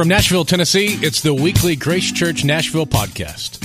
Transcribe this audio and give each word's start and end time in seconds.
From 0.00 0.08
Nashville, 0.08 0.46
Tennessee, 0.46 0.98
it's 1.02 1.20
the 1.20 1.34
weekly 1.34 1.76
Grace 1.76 2.10
Church 2.10 2.42
Nashville 2.42 2.86
podcast. 2.86 3.62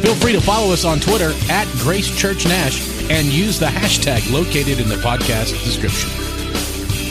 Feel 0.00 0.14
free 0.14 0.32
to 0.32 0.40
follow 0.40 0.72
us 0.72 0.86
on 0.86 0.98
Twitter 0.98 1.34
at 1.50 1.70
Grace 1.80 2.08
Church 2.18 2.46
Nash 2.46 3.10
and 3.10 3.26
use 3.26 3.58
the 3.58 3.66
hashtag 3.66 4.32
located 4.32 4.80
in 4.80 4.88
the 4.88 4.94
podcast 4.94 5.62
description. 5.62 6.08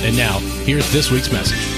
And 0.03 0.17
now, 0.17 0.39
here's 0.65 0.91
this 0.91 1.11
week's 1.11 1.31
message. 1.31 1.74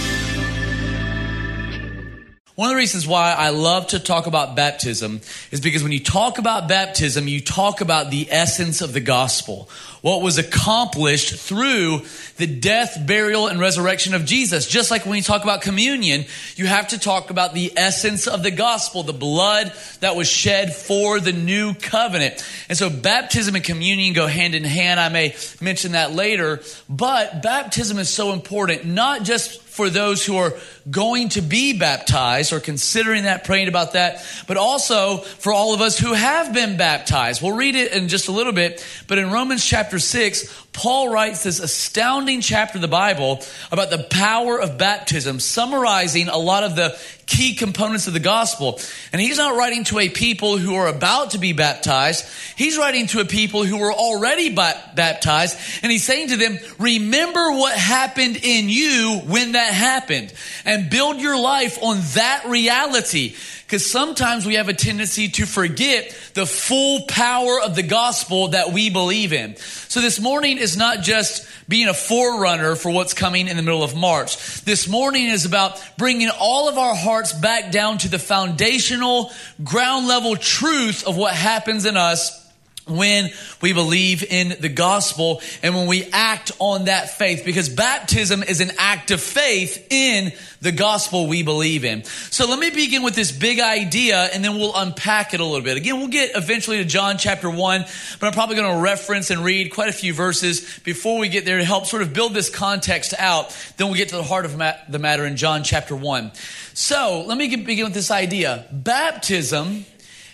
One 2.58 2.70
of 2.70 2.74
the 2.74 2.78
reasons 2.78 3.06
why 3.06 3.34
I 3.34 3.50
love 3.50 3.86
to 3.90 4.00
talk 4.00 4.26
about 4.26 4.56
baptism 4.56 5.22
is 5.52 5.62
because 5.62 5.84
when 5.84 5.92
you 5.92 6.00
talk 6.00 6.40
about 6.40 6.68
baptism, 6.68 7.28
you 7.28 7.40
talk 7.40 7.82
about 7.82 8.10
the 8.10 8.28
essence 8.32 8.82
of 8.82 8.94
the 8.94 9.00
gospel. 9.00 9.70
What 10.02 10.24
was 10.24 10.40
accomplished 10.40 11.36
through 11.36 12.02
the 12.38 12.48
death, 12.48 12.98
burial, 13.06 13.46
and 13.46 13.60
resurrection 13.60 14.16
of 14.16 14.26
Jesus. 14.26 14.66
Just 14.66 14.90
like 14.90 15.06
when 15.06 15.18
you 15.18 15.22
talk 15.22 15.44
about 15.44 15.62
communion, 15.62 16.26
you 16.56 16.66
have 16.66 16.88
to 16.88 17.00
talk 17.00 17.30
about 17.30 17.54
the 17.54 17.72
essence 17.78 18.26
of 18.26 18.42
the 18.42 18.50
gospel, 18.50 19.04
the 19.04 19.14
blood 19.14 19.72
that 20.00 20.16
was 20.16 20.28
shed 20.28 20.74
for 20.76 21.20
the 21.20 21.34
new 21.34 21.76
covenant. 21.76 22.44
And 22.70 22.78
so 22.78 22.90
baptism 22.90 23.54
and 23.54 23.64
communion 23.64 24.16
go 24.16 24.26
hand 24.26 24.56
in 24.56 24.64
hand. 24.64 25.00
I 25.00 25.10
may 25.10 25.36
mention 25.62 25.92
that 25.92 26.12
later, 26.12 26.62
but 26.90 27.44
baptism 27.44 28.00
is 28.00 28.10
so 28.10 28.34
important, 28.34 28.84
not 28.86 29.22
just 29.22 29.62
for 29.62 29.92
those 29.92 30.26
who 30.26 30.38
are 30.38 30.54
going 30.90 31.30
to 31.30 31.42
be 31.42 31.78
baptized 31.78 32.54
or 32.54 32.60
considering 32.60 33.24
that, 33.24 33.44
praying 33.44 33.68
about 33.68 33.94
that, 33.94 34.24
but 34.48 34.58
also 34.58 35.18
for 35.18 35.52
all 35.52 35.74
of 35.74 35.82
us 35.82 35.98
who 35.98 36.14
have 36.14 36.54
been 36.54 36.78
baptized. 36.78 37.42
We'll 37.42 37.56
read 37.56 37.76
it 37.76 37.92
in 37.92 38.08
just 38.08 38.28
a 38.28 38.32
little 38.32 38.54
bit, 38.54 38.86
but 39.08 39.18
in 39.18 39.32
Romans 39.32 39.66
chapter 39.66 40.00
6, 40.00 40.66
Paul 40.78 41.10
writes 41.10 41.44
this 41.44 41.60
astounding 41.60 42.42
chapter 42.42 42.78
of 42.78 42.84
the 42.84 42.88
Bible 42.88 43.44
about 43.72 43.90
the 43.90 44.04
power 44.12 44.62
of 44.62 44.78
baptism, 44.78 45.40
summarizing 45.40 46.28
a 46.30 46.38
lot 46.38 46.64
of 46.64 46.76
the 46.76 46.98
key 47.26 47.56
components 47.56 48.06
of 48.06 48.14
the 48.14 48.20
gospel. 48.20 48.80
And 49.12 49.20
he's 49.20 49.38
not 49.38 49.58
writing 49.58 49.84
to 49.86 50.00
a 50.00 50.08
people 50.08 50.58
who 50.58 50.76
are 50.76 50.88
about 50.88 51.32
to 51.32 51.40
be 51.40 51.52
baptized. 51.52 52.26
He's 52.56 52.78
writing 52.78 53.08
to 53.08 53.22
a 53.22 53.26
people 53.26 53.66
who 53.66 53.80
were 53.80 53.92
already 53.92 54.54
baptized. 54.54 55.58
And 55.82 55.92
he's 55.92 56.06
saying 56.06 56.30
to 56.30 56.38
them, 56.38 56.60
remember 56.78 57.52
what 57.54 57.76
happened 57.76 58.38
in 58.38 58.70
you 58.70 59.22
when 59.26 59.54
that 59.54 59.74
happened 59.74 60.32
and 60.64 60.77
build 60.78 61.20
your 61.20 61.40
life 61.40 61.78
on 61.82 61.98
that 62.14 62.44
reality. 62.48 63.36
Because 63.66 63.90
sometimes 63.90 64.46
we 64.46 64.56
have 64.56 64.70
a 64.70 64.74
tendency 64.74 65.28
to 65.30 65.46
forget 65.46 66.18
the 66.36 66.46
full 66.46 67.02
power 67.08 67.60
of 67.62 67.76
the 67.76 67.84
gospel 67.84 68.50
that 68.50 68.72
we 68.72 68.90
believe 68.90 69.34
in. 69.34 69.58
So 69.58 70.00
this 70.00 70.22
morning 70.22 70.58
is 70.58 70.78
not 70.78 71.02
just 71.02 71.46
being 71.68 71.90
a 71.90 71.94
forerunner 71.94 72.76
for 72.76 72.92
what's 72.92 73.14
coming 73.14 73.50
in 73.50 73.58
the 73.58 73.64
middle 73.64 73.84
of 73.84 73.94
March. 73.94 74.62
This 74.62 74.88
morning 74.88 75.28
is 75.28 75.44
about 75.44 75.84
bringing 75.98 76.30
all 76.40 76.70
of 76.70 76.78
our 76.78 76.96
hearts 76.96 77.34
back 77.34 77.74
down 77.74 77.98
to 78.00 78.10
the 78.10 78.20
foundational, 78.20 79.32
ground 79.62 80.08
level 80.08 80.38
truth 80.38 81.06
of 81.06 81.18
what 81.18 81.34
happens 81.34 81.86
in 81.86 81.98
us 81.98 82.47
when 82.90 83.30
we 83.62 83.74
believe 83.74 84.24
in 84.24 84.56
the 84.60 84.70
gospel 84.70 85.42
and 85.64 85.76
when 85.76 85.88
we 85.88 86.06
act 86.12 86.52
on 86.60 86.86
that 86.86 87.10
faith 87.10 87.44
because 87.46 87.70
baptism 87.70 88.44
is 88.44 88.62
an 88.62 88.72
act 88.78 89.12
of 89.12 89.22
faith 89.22 89.88
in 89.90 90.32
the 90.62 90.72
gospel 90.72 91.28
we 91.28 91.44
believe 91.44 91.86
in. 91.86 92.04
So 92.04 92.48
let 92.48 92.60
me 92.60 92.72
begin 92.72 93.04
with 93.04 93.16
this 93.16 93.32
big 93.32 93.60
idea 93.60 94.18
and 94.34 94.44
then 94.44 94.56
we'll 94.56 94.76
unpack 94.76 95.34
it 95.34 95.40
a 95.40 95.46
little 95.46 95.62
bit. 95.62 95.78
Again, 95.78 95.98
we'll 96.00 96.08
get 96.08 96.36
eventually 96.36 96.78
to 96.78 96.86
John 96.86 97.18
chapter 97.18 97.50
1, 97.50 97.86
but 98.20 98.28
I'm 98.28 98.34
probably 98.34 98.56
going 98.56 98.74
to 98.74 98.82
reference 98.82 99.30
and 99.30 99.44
read 99.44 99.72
quite 99.72 99.90
a 99.90 99.94
few 99.94 100.14
verses 100.14 100.80
before 100.80 101.20
we 101.20 101.30
get 101.30 101.46
there 101.46 101.58
to 101.58 101.66
help 101.66 101.86
sort 101.86 102.02
of 102.02 102.14
build 102.14 102.34
this 102.34 102.50
context 102.50 103.14
out. 103.18 103.56
Then 103.78 103.88
we'll 103.88 103.98
get 103.98 104.10
to 104.10 104.16
the 104.16 104.24
heart 104.24 104.46
of 104.46 104.58
the 104.58 105.00
matter 105.00 105.26
in 105.26 105.38
John 105.38 105.64
chapter 105.64 105.96
1. 105.96 106.32
So 106.74 107.24
let 107.28 107.38
me 107.38 107.56
begin 107.56 107.86
with 107.86 107.94
this 107.94 108.12
idea. 108.12 108.66
Baptism 108.72 109.86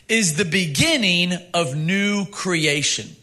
is 0.08 0.36
the 0.36 0.46
beginning 0.46 1.34
of 1.54 1.76
new 1.76 2.26
creation. 2.26 3.16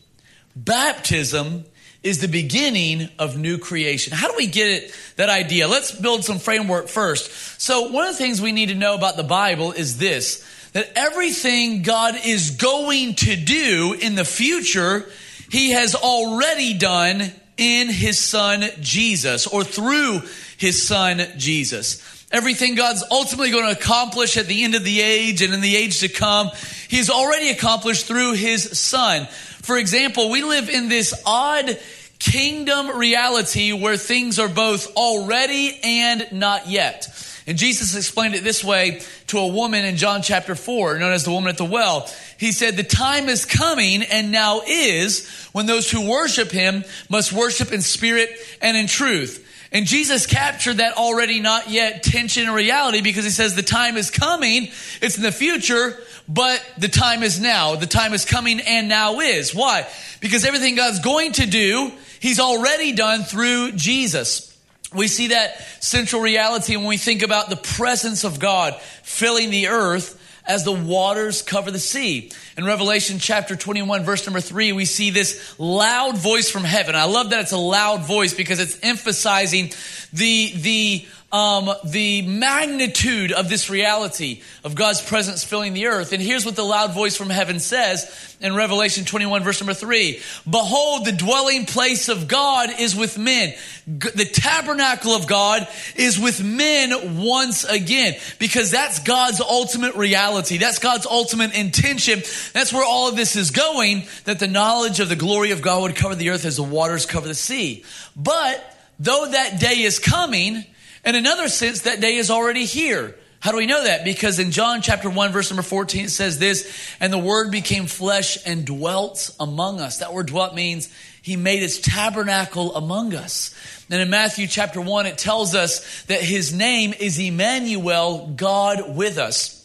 Baptism 0.56 1.64
is 2.02 2.20
the 2.20 2.28
beginning 2.28 3.08
of 3.18 3.38
new 3.38 3.58
creation. 3.58 4.12
How 4.12 4.28
do 4.28 4.34
we 4.36 4.46
get 4.46 4.68
it, 4.68 4.94
that 5.16 5.28
idea? 5.28 5.68
Let's 5.68 5.92
build 5.92 6.24
some 6.24 6.38
framework 6.38 6.88
first. 6.88 7.60
So 7.60 7.88
one 7.88 8.06
of 8.06 8.12
the 8.12 8.18
things 8.18 8.40
we 8.40 8.52
need 8.52 8.70
to 8.70 8.74
know 8.74 8.94
about 8.94 9.16
the 9.16 9.22
Bible 9.22 9.72
is 9.72 9.98
this, 9.98 10.44
that 10.72 10.90
everything 10.96 11.82
God 11.82 12.14
is 12.24 12.50
going 12.50 13.16
to 13.16 13.36
do 13.36 13.94
in 14.00 14.14
the 14.14 14.24
future, 14.24 15.10
He 15.50 15.70
has 15.72 15.94
already 15.94 16.74
done 16.74 17.32
in 17.58 17.90
His 17.90 18.18
Son 18.18 18.64
Jesus 18.80 19.46
or 19.46 19.62
through 19.62 20.22
His 20.56 20.86
Son 20.86 21.20
Jesus. 21.36 22.19
Everything 22.32 22.76
God's 22.76 23.02
ultimately 23.10 23.50
going 23.50 23.64
to 23.64 23.78
accomplish 23.78 24.36
at 24.36 24.46
the 24.46 24.62
end 24.62 24.76
of 24.76 24.84
the 24.84 25.00
age 25.00 25.42
and 25.42 25.52
in 25.52 25.60
the 25.60 25.76
age 25.76 26.00
to 26.00 26.08
come, 26.08 26.50
He's 26.88 27.10
already 27.10 27.50
accomplished 27.50 28.06
through 28.06 28.34
His 28.34 28.78
Son. 28.78 29.26
For 29.62 29.78
example, 29.78 30.30
we 30.30 30.42
live 30.42 30.68
in 30.68 30.88
this 30.88 31.12
odd 31.26 31.78
kingdom 32.20 32.96
reality 32.96 33.72
where 33.72 33.96
things 33.96 34.38
are 34.38 34.48
both 34.48 34.94
already 34.96 35.78
and 35.82 36.28
not 36.32 36.68
yet. 36.68 37.08
And 37.46 37.58
Jesus 37.58 37.96
explained 37.96 38.36
it 38.36 38.44
this 38.44 38.62
way 38.62 39.00
to 39.28 39.38
a 39.38 39.48
woman 39.48 39.84
in 39.84 39.96
John 39.96 40.22
chapter 40.22 40.54
4, 40.54 40.98
known 40.98 41.12
as 41.12 41.24
the 41.24 41.32
woman 41.32 41.48
at 41.48 41.56
the 41.58 41.64
well. 41.64 42.08
He 42.38 42.52
said, 42.52 42.76
The 42.76 42.84
time 42.84 43.28
is 43.28 43.44
coming 43.44 44.02
and 44.02 44.30
now 44.30 44.60
is 44.64 45.28
when 45.52 45.66
those 45.66 45.90
who 45.90 46.08
worship 46.08 46.52
him 46.52 46.84
must 47.08 47.32
worship 47.32 47.72
in 47.72 47.82
spirit 47.82 48.30
and 48.62 48.76
in 48.76 48.86
truth. 48.86 49.46
And 49.72 49.86
Jesus 49.86 50.26
captured 50.26 50.78
that 50.78 50.96
already 50.96 51.38
not 51.38 51.70
yet 51.70 52.02
tension 52.02 52.44
and 52.44 52.54
reality 52.54 53.02
because 53.02 53.24
he 53.24 53.30
says 53.30 53.54
the 53.54 53.62
time 53.62 53.96
is 53.96 54.10
coming, 54.10 54.68
it's 55.00 55.16
in 55.16 55.22
the 55.22 55.30
future, 55.30 55.96
but 56.28 56.64
the 56.76 56.88
time 56.88 57.22
is 57.22 57.40
now. 57.40 57.76
The 57.76 57.86
time 57.86 58.12
is 58.12 58.24
coming 58.24 58.60
and 58.60 58.88
now 58.88 59.20
is. 59.20 59.54
Why? 59.54 59.86
Because 60.20 60.44
everything 60.44 60.74
God's 60.74 60.98
going 60.98 61.32
to 61.32 61.46
do, 61.46 61.92
he's 62.18 62.40
already 62.40 62.92
done 62.92 63.22
through 63.22 63.72
Jesus. 63.72 64.46
We 64.92 65.06
see 65.06 65.28
that 65.28 65.60
central 65.82 66.20
reality 66.20 66.76
when 66.76 66.86
we 66.86 66.96
think 66.96 67.22
about 67.22 67.48
the 67.48 67.56
presence 67.56 68.24
of 68.24 68.40
God 68.40 68.74
filling 69.04 69.50
the 69.50 69.68
earth 69.68 70.19
as 70.50 70.64
the 70.64 70.72
waters 70.72 71.42
cover 71.42 71.70
the 71.70 71.78
sea. 71.78 72.32
In 72.58 72.64
Revelation 72.64 73.20
chapter 73.20 73.54
21, 73.54 74.02
verse 74.02 74.26
number 74.26 74.40
3, 74.40 74.72
we 74.72 74.84
see 74.84 75.10
this 75.10 75.54
loud 75.60 76.18
voice 76.18 76.50
from 76.50 76.64
heaven. 76.64 76.96
I 76.96 77.04
love 77.04 77.30
that 77.30 77.42
it's 77.42 77.52
a 77.52 77.56
loud 77.56 78.04
voice 78.04 78.34
because 78.34 78.58
it's 78.58 78.76
emphasizing 78.82 79.70
the, 80.12 80.52
the, 80.56 81.06
um, 81.32 81.70
the 81.84 82.22
magnitude 82.22 83.30
of 83.30 83.48
this 83.48 83.70
reality 83.70 84.42
of 84.64 84.74
God's 84.74 85.00
presence 85.00 85.44
filling 85.44 85.74
the 85.74 85.86
earth. 85.86 86.12
And 86.12 86.20
here's 86.20 86.44
what 86.44 86.56
the 86.56 86.64
loud 86.64 86.92
voice 86.92 87.16
from 87.16 87.30
heaven 87.30 87.60
says 87.60 88.36
in 88.40 88.56
Revelation 88.56 89.04
21, 89.04 89.44
verse 89.44 89.60
number 89.60 89.74
3 89.74 90.20
Behold, 90.48 91.04
the 91.04 91.12
dwelling 91.12 91.66
place 91.66 92.08
of 92.08 92.26
God 92.26 92.70
is 92.80 92.96
with 92.96 93.16
men. 93.16 93.54
The 93.86 94.28
tabernacle 94.30 95.12
of 95.12 95.28
God 95.28 95.68
is 95.94 96.18
with 96.18 96.42
men 96.42 97.18
once 97.22 97.62
again, 97.62 98.16
because 98.40 98.72
that's 98.72 98.98
God's 99.00 99.40
ultimate 99.40 99.94
reality. 99.94 100.58
That's 100.58 100.80
God's 100.80 101.06
ultimate 101.06 101.54
intention. 101.54 102.22
That's 102.52 102.72
where 102.72 102.84
all 102.84 103.08
of 103.08 103.14
this 103.14 103.36
is 103.36 103.52
going, 103.52 104.04
that 104.24 104.40
the 104.40 104.48
knowledge 104.48 104.98
of 104.98 105.08
the 105.08 105.16
glory 105.16 105.52
of 105.52 105.62
God 105.62 105.82
would 105.82 105.96
cover 105.96 106.16
the 106.16 106.30
earth 106.30 106.44
as 106.44 106.56
the 106.56 106.64
waters 106.64 107.06
cover 107.06 107.28
the 107.28 107.34
sea. 107.34 107.84
But 108.16 108.64
though 108.98 109.26
that 109.30 109.60
day 109.60 109.82
is 109.82 110.00
coming, 110.00 110.64
in 111.04 111.14
another 111.14 111.48
sense, 111.48 111.82
that 111.82 112.00
day 112.00 112.16
is 112.16 112.30
already 112.30 112.64
here. 112.64 113.16
How 113.40 113.52
do 113.52 113.56
we 113.56 113.66
know 113.66 113.84
that? 113.84 114.04
Because 114.04 114.38
in 114.38 114.50
John 114.50 114.82
chapter 114.82 115.08
1 115.08 115.32
verse 115.32 115.50
number 115.50 115.62
14 115.62 116.04
it 116.04 116.10
says 116.10 116.38
this, 116.38 116.70
and 117.00 117.10
the 117.10 117.18
word 117.18 117.50
became 117.50 117.86
flesh 117.86 118.38
and 118.44 118.66
dwelt 118.66 119.34
among 119.40 119.80
us. 119.80 119.98
That 119.98 120.12
word 120.12 120.26
dwelt 120.26 120.54
means 120.54 120.92
he 121.22 121.36
made 121.36 121.60
his 121.60 121.80
tabernacle 121.80 122.76
among 122.76 123.14
us. 123.14 123.54
And 123.90 124.00
in 124.00 124.10
Matthew 124.10 124.46
chapter 124.46 124.80
1 124.80 125.06
it 125.06 125.16
tells 125.16 125.54
us 125.54 126.02
that 126.04 126.20
his 126.20 126.52
name 126.52 126.92
is 126.92 127.18
Emmanuel, 127.18 128.34
God 128.36 128.94
with 128.94 129.16
us. 129.16 129.56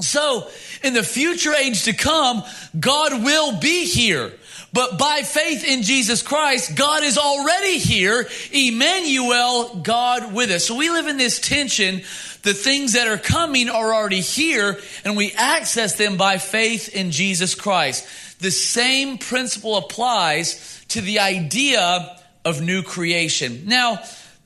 So, 0.00 0.48
in 0.82 0.94
the 0.94 1.02
future 1.02 1.52
age 1.52 1.84
to 1.84 1.92
come, 1.92 2.42
God 2.78 3.24
will 3.24 3.58
be 3.58 3.84
here. 3.86 4.32
But 4.72 4.98
by 4.98 5.22
faith 5.22 5.64
in 5.64 5.82
Jesus 5.82 6.22
Christ, 6.22 6.76
God 6.76 7.02
is 7.02 7.18
already 7.18 7.78
here. 7.78 8.28
Emmanuel, 8.52 9.80
God 9.82 10.32
with 10.32 10.50
us. 10.50 10.66
So 10.66 10.76
we 10.76 10.90
live 10.90 11.08
in 11.08 11.16
this 11.16 11.40
tension. 11.40 12.02
The 12.42 12.54
things 12.54 12.92
that 12.92 13.08
are 13.08 13.18
coming 13.18 13.68
are 13.68 13.92
already 13.92 14.20
here, 14.20 14.78
and 15.04 15.16
we 15.16 15.32
access 15.32 15.96
them 15.96 16.16
by 16.16 16.38
faith 16.38 16.88
in 16.94 17.10
Jesus 17.10 17.54
Christ. 17.54 18.06
The 18.38 18.50
same 18.50 19.18
principle 19.18 19.76
applies 19.76 20.84
to 20.88 21.00
the 21.00 21.18
idea 21.18 22.16
of 22.44 22.62
new 22.62 22.82
creation. 22.82 23.64
Now, 23.66 24.00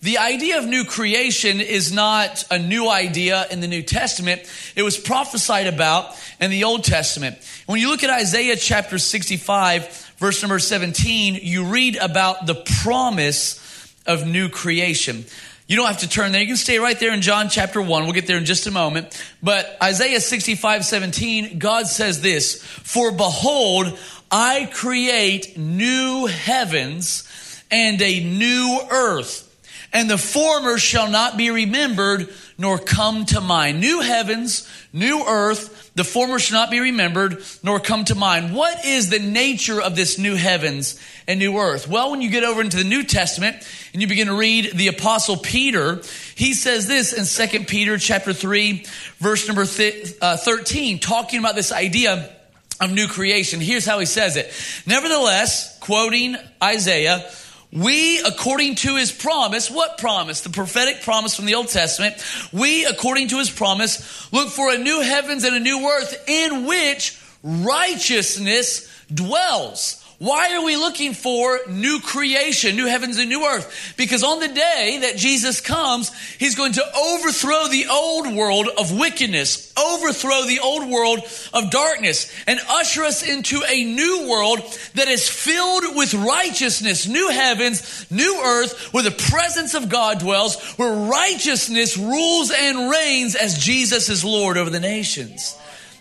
the 0.05 0.19
idea 0.19 0.59
of 0.59 0.67
new 0.67 0.85
creation 0.85 1.61
is 1.61 1.91
not 1.91 2.45
a 2.51 2.59
new 2.59 2.91
idea 2.91 3.47
in 3.51 3.61
the 3.61 3.69
New 3.69 3.83
Testament. 3.83 4.43
It 4.77 4.83
was 4.83 4.99
prophesied 4.99 5.67
about 5.67 6.15
in 6.41 6.51
the 6.51 6.65
Old 6.65 6.85
Testament. 6.85 7.39
When 7.65 7.81
you 7.81 7.89
look 7.89 8.05
at 8.05 8.11
Isaiah 8.11 8.57
chapter 8.57 8.99
65, 8.99 10.04
verse 10.25 10.41
number 10.41 10.59
17, 10.59 11.35
you 11.43 11.67
read 11.67 11.97
about 11.97 12.47
the 12.47 12.55
promise 12.83 13.61
of 14.07 14.27
new 14.27 14.49
creation. 14.49 15.23
You 15.67 15.77
don't 15.77 15.87
have 15.87 15.99
to 15.99 16.09
turn 16.09 16.33
there. 16.33 16.41
You 16.41 16.47
can 16.47 16.57
stay 16.57 16.79
right 16.79 16.99
there 16.99 17.13
in 17.13 17.21
John 17.21 17.51
chapter 17.51 17.83
1. 17.83 18.05
We'll 18.05 18.15
get 18.15 18.27
there 18.27 18.39
in 18.39 18.47
just 18.47 18.67
a 18.67 18.71
moment. 18.71 19.23
But 19.43 19.77
Isaiah 19.83 20.21
65 20.21 20.87
17, 20.87 21.59
God 21.59 21.89
says 21.89 22.23
this 22.23 22.63
For 22.63 23.13
behold, 23.13 23.99
I 24.31 24.71
create 24.73 25.59
new 25.59 26.25
heavens 26.25 27.63
and 27.71 28.01
a 28.01 28.21
new 28.25 28.81
earth, 28.91 29.55
and 29.93 30.09
the 30.09 30.17
former 30.17 30.79
shall 30.79 31.11
not 31.11 31.37
be 31.37 31.51
remembered 31.51 32.33
nor 32.57 32.79
come 32.79 33.27
to 33.27 33.43
mind. 33.43 33.79
New 33.79 34.01
heavens, 34.01 34.67
new 34.91 35.23
earth, 35.27 35.74
the 35.95 36.05
former 36.05 36.39
shall 36.39 36.61
not 36.61 36.71
be 36.71 36.81
remembered 36.81 37.43
nor 37.63 37.79
come 37.79 38.05
to 38.07 38.15
mind. 38.15 38.55
What 38.55 38.85
is 38.85 39.11
the 39.11 39.21
nature 39.21 39.81
of 39.81 39.95
this 39.95 40.19
new 40.19 40.35
heavens 40.35 41.01
and 41.29 41.39
new 41.39 41.57
earth? 41.57 41.89
Well, 41.89 42.11
when 42.11 42.21
you 42.21 42.31
get 42.31 42.43
over 42.43 42.61
into 42.61 42.77
the 42.77 42.85
New 42.85 43.05
Testament 43.05 43.57
and 43.93 44.03
you 44.03 44.09
begin 44.09 44.27
to 44.27 44.35
read 44.35 44.73
the 44.75 44.89
apostle 44.89 45.37
Peter, 45.37 46.03
he 46.35 46.55
says 46.55 46.89
this 46.89 47.13
in 47.13 47.49
2 47.49 47.65
Peter 47.65 47.97
chapter 47.97 48.33
3, 48.33 48.85
verse 49.19 49.47
number 49.47 49.63
uh, 49.63 50.37
13, 50.37 50.99
talking 50.99 51.39
about 51.39 51.55
this 51.55 51.71
idea 51.71 52.35
of 52.81 52.93
new 52.93 53.07
creation. 53.07 53.61
Here's 53.61 53.87
how 53.87 54.01
he 54.01 54.07
says 54.07 54.37
it. 54.37 54.53
Nevertheless, 54.87 55.79
quoting 55.79 56.37
Isaiah, 56.63 57.31
we, 57.75 58.21
according 58.21 58.77
to 58.77 58.95
his 58.95 59.11
promise, 59.11 59.69
what 59.69 59.99
promise? 59.99 60.43
The 60.43 60.51
prophetic 60.51 61.03
promise 61.03 61.35
from 61.35 61.47
the 61.47 61.57
Old 61.57 61.69
Testament. 61.69 62.15
We, 62.53 62.85
according 62.85 63.29
to 63.29 63.39
his 63.39 63.51
promise, 63.51 64.33
look 64.33 64.51
for 64.51 64.73
a 64.73 64.79
new 64.79 65.01
heavens 65.01 65.43
and 65.43 65.57
a 65.57 65.61
new 65.61 65.85
earth 65.85 66.25
in 66.29 66.67
which 66.67 67.19
righteousness 67.43 68.89
dwells. 69.13 70.04
Why 70.25 70.55
are 70.55 70.65
we 70.65 70.79
looking 70.79 71.13
for 71.13 71.61
new 71.69 72.01
creation, 72.01 72.77
new 72.77 72.87
heavens 72.87 73.19
and 73.19 73.29
new 73.29 73.45
earth? 73.45 73.93
Because 73.99 74.25
on 74.25 74.41
the 74.41 74.49
day 74.49 75.01
that 75.03 75.19
Jesus 75.19 75.61
comes, 75.61 76.11
he's 76.39 76.55
going 76.55 76.73
to 76.73 76.97
overthrow 76.97 77.69
the 77.69 77.89
old 77.91 78.35
world 78.35 78.69
of 78.79 78.91
wickedness, 78.91 79.71
overthrow 79.77 80.47
the 80.47 80.61
old 80.61 80.89
world 80.89 81.19
of 81.53 81.71
darkness, 81.71 82.33
and 82.47 82.59
usher 82.71 83.03
us 83.03 83.23
into 83.23 83.61
a 83.69 83.85
new 83.85 84.27
world 84.27 84.61
that 84.95 85.09
is 85.09 85.29
filled 85.29 85.95
with 85.95 86.15
righteousness, 86.15 87.07
new 87.07 87.29
heavens, 87.29 88.11
new 88.11 88.41
earth, 88.43 88.95
where 88.95 89.05
the 89.05 89.11
presence 89.11 89.75
of 89.75 89.91
God 89.91 90.21
dwells, 90.21 90.59
where 90.77 91.07
righteousness 91.07 91.99
rules 91.99 92.51
and 92.51 92.91
reigns 92.91 93.35
as 93.35 93.59
Jesus 93.59 94.09
is 94.09 94.25
Lord 94.25 94.57
over 94.57 94.71
the 94.71 94.81
nations. 94.81 95.55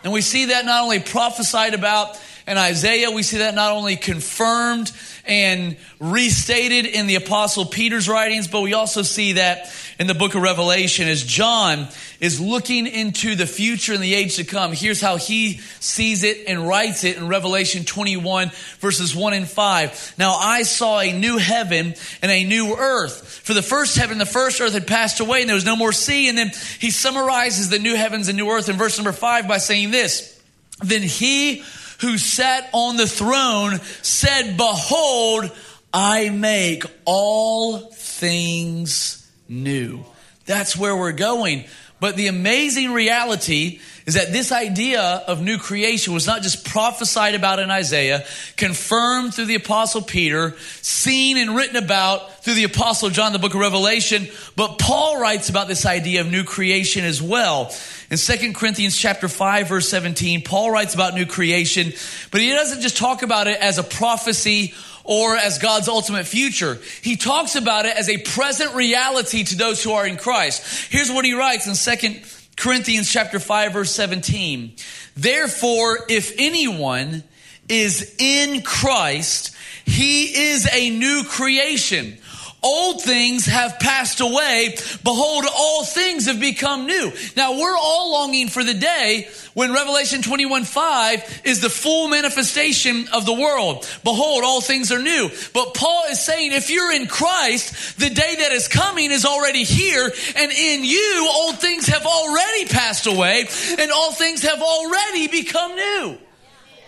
And 0.05 0.13
we 0.13 0.21
see 0.21 0.45
that 0.45 0.63
not 0.63 0.83
only 0.83 1.01
prophesied 1.01 1.73
about 1.73 2.17
and 2.45 2.59
Isaiah, 2.59 3.11
we 3.11 3.23
see 3.23 3.37
that 3.37 3.55
not 3.55 3.71
only 3.71 3.95
confirmed 3.95 4.91
and 5.25 5.77
restated 5.99 6.85
in 6.85 7.07
the 7.07 7.15
apostle 7.15 7.65
Peter's 7.65 8.09
writings, 8.09 8.47
but 8.47 8.61
we 8.61 8.73
also 8.73 9.01
see 9.01 9.33
that 9.33 9.73
in 9.97 10.07
the 10.07 10.13
book 10.13 10.35
of 10.35 10.41
Revelation 10.41 11.07
as 11.07 11.23
John 11.23 11.87
is 12.19 12.41
looking 12.41 12.87
into 12.87 13.35
the 13.35 13.45
future 13.45 13.93
and 13.93 14.03
the 14.03 14.13
age 14.13 14.35
to 14.35 14.43
come. 14.43 14.73
Here's 14.73 14.99
how 14.99 15.15
he 15.15 15.59
sees 15.79 16.23
it 16.23 16.47
and 16.47 16.67
writes 16.67 17.05
it 17.05 17.15
in 17.15 17.27
Revelation 17.29 17.85
21 17.85 18.51
verses 18.79 19.15
1 19.15 19.33
and 19.33 19.47
5. 19.47 20.15
Now 20.17 20.35
I 20.35 20.63
saw 20.63 20.99
a 20.99 21.17
new 21.17 21.37
heaven 21.37 21.93
and 22.21 22.31
a 22.31 22.43
new 22.43 22.75
earth. 22.75 23.41
For 23.43 23.53
the 23.53 23.61
first 23.61 23.97
heaven, 23.97 24.17
the 24.17 24.25
first 24.25 24.59
earth 24.59 24.73
had 24.73 24.87
passed 24.87 25.21
away 25.21 25.41
and 25.41 25.49
there 25.49 25.55
was 25.55 25.65
no 25.65 25.77
more 25.77 25.93
sea. 25.93 26.27
And 26.27 26.37
then 26.37 26.51
he 26.79 26.91
summarizes 26.91 27.69
the 27.69 27.79
new 27.79 27.95
heavens 27.95 28.27
and 28.27 28.37
new 28.37 28.49
earth 28.49 28.67
in 28.67 28.75
verse 28.75 28.97
number 28.97 29.13
5 29.13 29.47
by 29.47 29.57
saying 29.59 29.91
this. 29.91 30.41
Then 30.81 31.01
he 31.01 31.63
who 32.03 32.17
sat 32.17 32.69
on 32.73 32.97
the 32.97 33.07
throne 33.07 33.79
said, 34.01 34.57
Behold, 34.57 35.49
I 35.93 36.29
make 36.29 36.83
all 37.05 37.79
things 37.79 39.25
new. 39.47 40.03
That's 40.45 40.75
where 40.75 40.95
we're 40.95 41.13
going. 41.13 41.63
But 42.01 42.17
the 42.17 42.27
amazing 42.27 42.91
reality 42.91 43.79
is 44.05 44.15
that 44.15 44.33
this 44.33 44.51
idea 44.51 45.01
of 45.01 45.41
new 45.41 45.57
creation 45.57 46.13
was 46.13 46.27
not 46.27 46.41
just 46.41 46.65
prophesied 46.65 47.35
about 47.35 47.59
in 47.59 47.71
Isaiah, 47.71 48.25
confirmed 48.57 49.33
through 49.33 49.45
the 49.45 49.55
apostle 49.55 50.01
Peter, 50.01 50.53
seen 50.81 51.37
and 51.37 51.55
written 51.55 51.77
about 51.77 52.43
through 52.43 52.55
the 52.55 52.65
apostle 52.65 53.09
John, 53.09 53.31
the 53.31 53.39
book 53.39 53.53
of 53.53 53.61
Revelation, 53.61 54.27
but 54.57 54.79
Paul 54.79 55.21
writes 55.21 55.47
about 55.47 55.69
this 55.69 55.85
idea 55.85 56.19
of 56.19 56.29
new 56.29 56.43
creation 56.43 57.05
as 57.05 57.21
well. 57.21 57.73
In 58.13 58.19
2 58.19 58.53
Corinthians 58.53 58.95
chapter 58.95 59.27
5 59.27 59.69
verse 59.69 59.89
17, 59.89 60.43
Paul 60.43 60.69
writes 60.69 60.93
about 60.93 61.15
new 61.15 61.25
creation, 61.25 61.93
but 62.29 62.41
he 62.41 62.51
doesn't 62.51 62.81
just 62.81 62.95
talk 62.95 63.23
about 63.23 63.47
it 63.47 63.59
as 63.59 63.79
a 63.79 63.83
prophecy 63.83 64.75
or 65.03 65.35
as 65.35 65.57
God's 65.57 65.87
ultimate 65.87 66.27
future. 66.27 66.77
He 67.01 67.15
talks 67.15 67.55
about 67.55 67.87
it 67.87 67.97
as 67.97 68.09
a 68.09 68.19
present 68.19 68.75
reality 68.75 69.43
to 69.45 69.55
those 69.55 69.83
who 69.83 69.93
are 69.93 70.05
in 70.05 70.17
Christ. 70.17 70.91
Here's 70.91 71.11
what 71.11 71.25
he 71.25 71.33
writes 71.33 71.65
in 71.65 71.97
2 71.97 72.19
Corinthians 72.55 73.11
chapter 73.11 73.39
5 73.39 73.73
verse 73.73 73.89
17. 73.95 74.75
Therefore, 75.17 75.97
if 76.07 76.35
anyone 76.37 77.23
is 77.67 78.15
in 78.19 78.61
Christ, 78.61 79.55
he 79.87 80.51
is 80.51 80.69
a 80.71 80.91
new 80.91 81.23
creation. 81.27 82.19
Old 82.63 83.01
things 83.01 83.45
have 83.45 83.77
passed 83.79 84.21
away. 84.21 84.75
Behold, 85.03 85.45
all 85.53 85.83
things 85.83 86.27
have 86.27 86.39
become 86.39 86.87
new. 86.87 87.11
Now 87.35 87.59
we're 87.59 87.77
all 87.77 88.13
longing 88.13 88.47
for 88.47 88.63
the 88.63 88.73
day 88.73 89.27
when 89.53 89.73
Revelation 89.73 90.21
21 90.21 90.63
5 90.63 91.41
is 91.43 91.59
the 91.59 91.69
full 91.69 92.07
manifestation 92.07 93.07
of 93.13 93.25
the 93.25 93.33
world. 93.33 93.87
Behold, 94.03 94.43
all 94.43 94.61
things 94.61 94.91
are 94.91 95.01
new. 95.01 95.29
But 95.53 95.73
Paul 95.73 96.05
is 96.09 96.21
saying 96.21 96.53
if 96.53 96.69
you're 96.69 96.93
in 96.93 97.07
Christ, 97.07 97.99
the 97.99 98.09
day 98.09 98.35
that 98.39 98.51
is 98.53 98.67
coming 98.67 99.11
is 99.11 99.25
already 99.25 99.63
here. 99.63 100.11
And 100.35 100.51
in 100.51 100.85
you, 100.85 101.29
old 101.29 101.59
things 101.59 101.87
have 101.87 102.05
already 102.05 102.65
passed 102.65 103.07
away 103.07 103.45
and 103.77 103.91
all 103.91 104.13
things 104.13 104.43
have 104.43 104.61
already 104.61 105.27
become 105.27 105.75
new. 105.75 106.17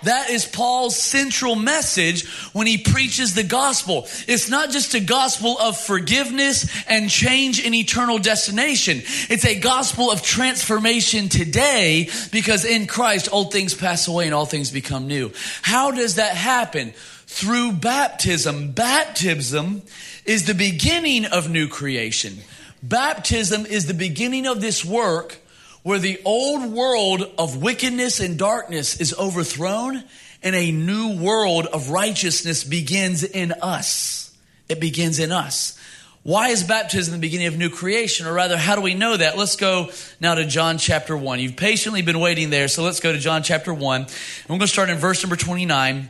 That 0.06 0.30
is 0.30 0.46
Paul's 0.46 0.96
central 0.96 1.56
message 1.56 2.28
when 2.54 2.68
he 2.68 2.78
preaches 2.78 3.34
the 3.34 3.44
gospel. 3.44 4.07
It's 4.28 4.50
not 4.50 4.69
just 4.69 4.94
a 4.94 5.00
gospel 5.00 5.57
of 5.60 5.78
forgiveness 5.78 6.69
and 6.88 7.10
change 7.10 7.63
in 7.63 7.74
eternal 7.74 8.19
destination. 8.19 9.02
It's 9.30 9.46
a 9.46 9.60
gospel 9.60 10.12
of 10.12 10.22
transformation 10.22 11.28
today 11.30 12.10
because 12.31 12.66
in 12.66 12.86
Christ 12.86 13.30
old 13.31 13.52
things 13.52 13.74
pass 13.74 14.07
away 14.07 14.25
and 14.25 14.34
all 14.34 14.46
things 14.46 14.69
become 14.69 15.07
new. 15.07 15.31
How 15.63 15.92
does 15.92 16.16
that 16.16 16.36
happen? 16.36 16.94
Through 17.25 17.74
baptism. 17.74 18.72
Baptism 18.74 19.81
is 20.25 20.46
the 20.46 20.54
beginning 20.54 21.25
of 21.25 21.50
new 21.50 21.68
creation. 21.68 22.38
Baptism 22.83 23.66
is 23.66 23.88
the 23.88 23.95
beginning 23.95 24.45
of 24.45 24.62
this 24.62 24.85
work 24.85 25.40
where 25.85 25.99
the 25.99 26.19
old 26.25 26.71
world 26.71 27.31
of 27.37 27.61
wickedness 27.61 28.19
and 28.19 28.39
darkness 28.39 28.99
is 28.99 29.13
overthrown 29.19 30.04
and 30.42 30.56
a 30.56 30.71
new 30.71 31.21
world 31.21 31.68
of 31.68 31.92
righteousness 31.92 32.63
begins 32.63 33.23
in 33.23 33.51
us. 33.61 34.35
It 34.68 34.80
begins 34.80 35.19
in 35.19 35.31
us. 35.31 35.80
Why 36.23 36.47
is 36.47 36.63
baptism 36.63 37.11
the 37.11 37.19
beginning 37.19 37.45
of 37.45 37.56
new 37.56 37.69
creation? 37.69 38.25
Or 38.25 38.33
rather, 38.33 38.57
how 38.57 38.73
do 38.73 38.81
we 38.81 38.95
know 38.95 39.15
that? 39.15 39.37
Let's 39.37 39.57
go 39.57 39.92
now 40.19 40.33
to 40.33 40.45
John 40.45 40.80
chapter 40.80 41.15
1. 41.15 41.39
You've 41.39 41.56
patiently 41.56 42.01
been 42.01 42.19
waiting 42.19 42.49
there, 42.49 42.68
so 42.68 42.81
let's 42.81 42.99
go 42.99 43.11
to 43.11 43.19
John 43.19 43.44
chapter 43.44 43.71
1. 43.71 44.01
And 44.01 44.09
we're 44.49 44.57
going 44.57 44.61
to 44.61 44.68
start 44.68 44.89
in 44.89 44.97
verse 44.97 45.21
number 45.21 45.35
29 45.35 46.09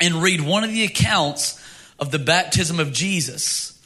and 0.00 0.14
read 0.22 0.42
one 0.42 0.62
of 0.62 0.70
the 0.70 0.84
accounts 0.84 1.60
of 1.98 2.12
the 2.12 2.20
baptism 2.20 2.78
of 2.78 2.92
Jesus. 2.92 3.76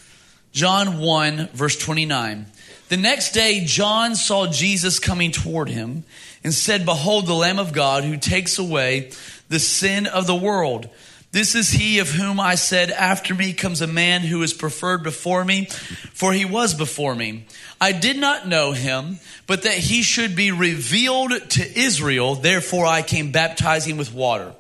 John 0.53 0.99
1, 0.99 1.49
verse 1.55 1.79
29. 1.79 2.52
The 2.93 2.99
next 2.99 3.33
day, 3.33 3.65
John 3.65 4.15
saw 4.17 4.47
Jesus 4.47 4.99
coming 4.99 5.31
toward 5.33 5.71
him 5.71 6.05
and 6.45 6.53
said, 6.53 6.85
Behold, 6.85 7.27
the 7.27 7.33
Lamb 7.33 7.59
of 7.59 7.73
God 7.73 8.05
who 8.05 8.19
takes 8.19 8.59
away 8.59 9.13
the 9.49 9.59
sin 9.59 10.07
of 10.07 10.27
the 10.27 10.35
world. 10.35 10.91
This 11.31 11.55
is 11.55 11.71
he 11.71 12.01
of 12.01 12.11
whom 12.11 12.39
I 12.39 12.55
said, 12.55 12.91
After 12.91 13.35
me 13.35 13.55
comes 13.55 13.81
a 13.81 13.87
man 13.87 14.21
who 14.21 14.43
is 14.43 14.53
preferred 14.53 15.03
before 15.03 15.43
me, 15.43 15.69
for 16.13 16.35
he 16.35 16.45
was 16.45 16.75
before 16.75 17.15
me. 17.15 17.47
I 17.81 17.93
did 17.93 18.19
not 18.19 18.47
know 18.47 18.73
him, 18.73 19.21
but 19.47 19.63
that 19.63 19.79
he 19.79 20.03
should 20.03 20.37
be 20.37 20.53
revealed 20.53 21.31
to 21.31 21.79
Israel. 21.79 22.35
Therefore, 22.35 22.85
I 22.85 23.01
came 23.01 23.33
baptizing 23.33 23.97
with 23.97 24.13
water. 24.13 24.53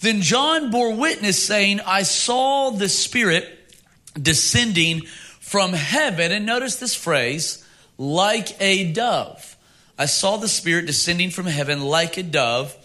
Then 0.00 0.20
John 0.20 0.70
bore 0.70 0.94
witness, 0.94 1.42
saying, 1.42 1.80
I 1.86 2.02
saw 2.02 2.68
the 2.68 2.90
Spirit 2.90 3.48
descending 4.20 5.06
from 5.40 5.72
heaven. 5.72 6.32
And 6.32 6.44
notice 6.44 6.76
this 6.76 6.94
phrase 6.94 7.61
like 7.98 8.60
a 8.60 8.92
dove. 8.92 9.56
I 9.98 10.06
saw 10.06 10.36
the 10.36 10.48
Spirit 10.48 10.86
descending 10.86 11.30
from 11.30 11.46
heaven 11.46 11.80
like 11.80 12.16
a 12.16 12.22
dove, 12.22 12.76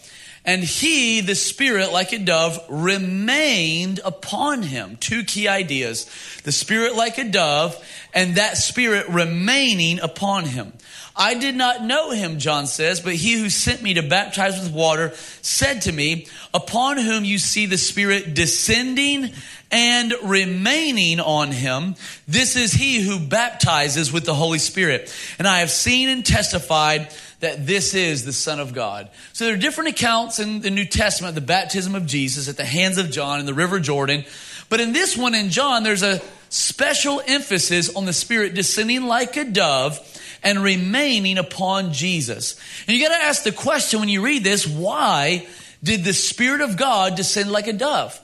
and 0.44 0.62
he, 0.62 1.20
the 1.20 1.34
Spirit, 1.34 1.92
like 1.92 2.12
a 2.12 2.18
dove, 2.18 2.58
remained 2.68 4.00
upon 4.04 4.62
him. 4.62 4.96
Two 4.96 5.24
key 5.24 5.48
ideas 5.48 6.06
the 6.44 6.52
Spirit 6.52 6.94
like 6.94 7.18
a 7.18 7.24
dove, 7.24 7.76
and 8.14 8.36
that 8.36 8.56
Spirit 8.56 9.08
remaining 9.08 10.00
upon 10.00 10.44
him. 10.44 10.72
I 11.14 11.34
did 11.34 11.56
not 11.56 11.82
know 11.82 12.12
him, 12.12 12.38
John 12.38 12.68
says, 12.68 13.00
but 13.00 13.14
he 13.14 13.32
who 13.32 13.50
sent 13.50 13.82
me 13.82 13.94
to 13.94 14.02
baptize 14.02 14.58
with 14.58 14.72
water 14.72 15.12
said 15.42 15.82
to 15.82 15.92
me, 15.92 16.28
Upon 16.54 16.96
whom 16.96 17.24
you 17.24 17.38
see 17.38 17.66
the 17.66 17.76
Spirit 17.76 18.34
descending 18.34 19.32
and 19.70 20.14
remaining 20.22 21.20
on 21.20 21.50
him. 21.50 21.94
This 22.26 22.56
is 22.56 22.72
he 22.72 23.00
who 23.00 23.18
baptizes 23.18 24.12
with 24.12 24.24
the 24.24 24.34
Holy 24.34 24.58
Spirit. 24.58 25.14
And 25.38 25.46
I 25.46 25.60
have 25.60 25.70
seen 25.70 26.08
and 26.08 26.24
testified 26.24 27.12
that 27.40 27.66
this 27.66 27.94
is 27.94 28.24
the 28.24 28.32
Son 28.32 28.60
of 28.60 28.74
God. 28.74 29.08
So 29.32 29.44
there 29.44 29.54
are 29.54 29.58
different 29.58 29.90
accounts 29.90 30.38
in 30.38 30.60
the 30.60 30.70
New 30.70 30.86
Testament, 30.86 31.34
the 31.34 31.40
baptism 31.40 31.94
of 31.94 32.06
Jesus 32.06 32.48
at 32.48 32.56
the 32.56 32.64
hands 32.64 32.98
of 32.98 33.10
John 33.10 33.40
in 33.40 33.46
the 33.46 33.54
River 33.54 33.78
Jordan. 33.78 34.24
But 34.68 34.80
in 34.80 34.92
this 34.92 35.16
one 35.16 35.34
in 35.34 35.50
John, 35.50 35.82
there's 35.82 36.02
a 36.02 36.20
special 36.48 37.22
emphasis 37.26 37.94
on 37.94 38.06
the 38.06 38.12
Spirit 38.12 38.54
descending 38.54 39.04
like 39.04 39.36
a 39.36 39.44
dove 39.44 40.00
and 40.42 40.62
remaining 40.62 41.38
upon 41.38 41.92
Jesus. 41.92 42.58
And 42.86 42.96
you 42.96 43.06
got 43.06 43.16
to 43.16 43.24
ask 43.24 43.42
the 43.42 43.52
question 43.52 44.00
when 44.00 44.08
you 44.08 44.22
read 44.22 44.44
this 44.44 44.66
why 44.66 45.46
did 45.82 46.04
the 46.04 46.12
Spirit 46.12 46.60
of 46.60 46.76
God 46.76 47.16
descend 47.16 47.52
like 47.52 47.66
a 47.66 47.72
dove? 47.72 48.18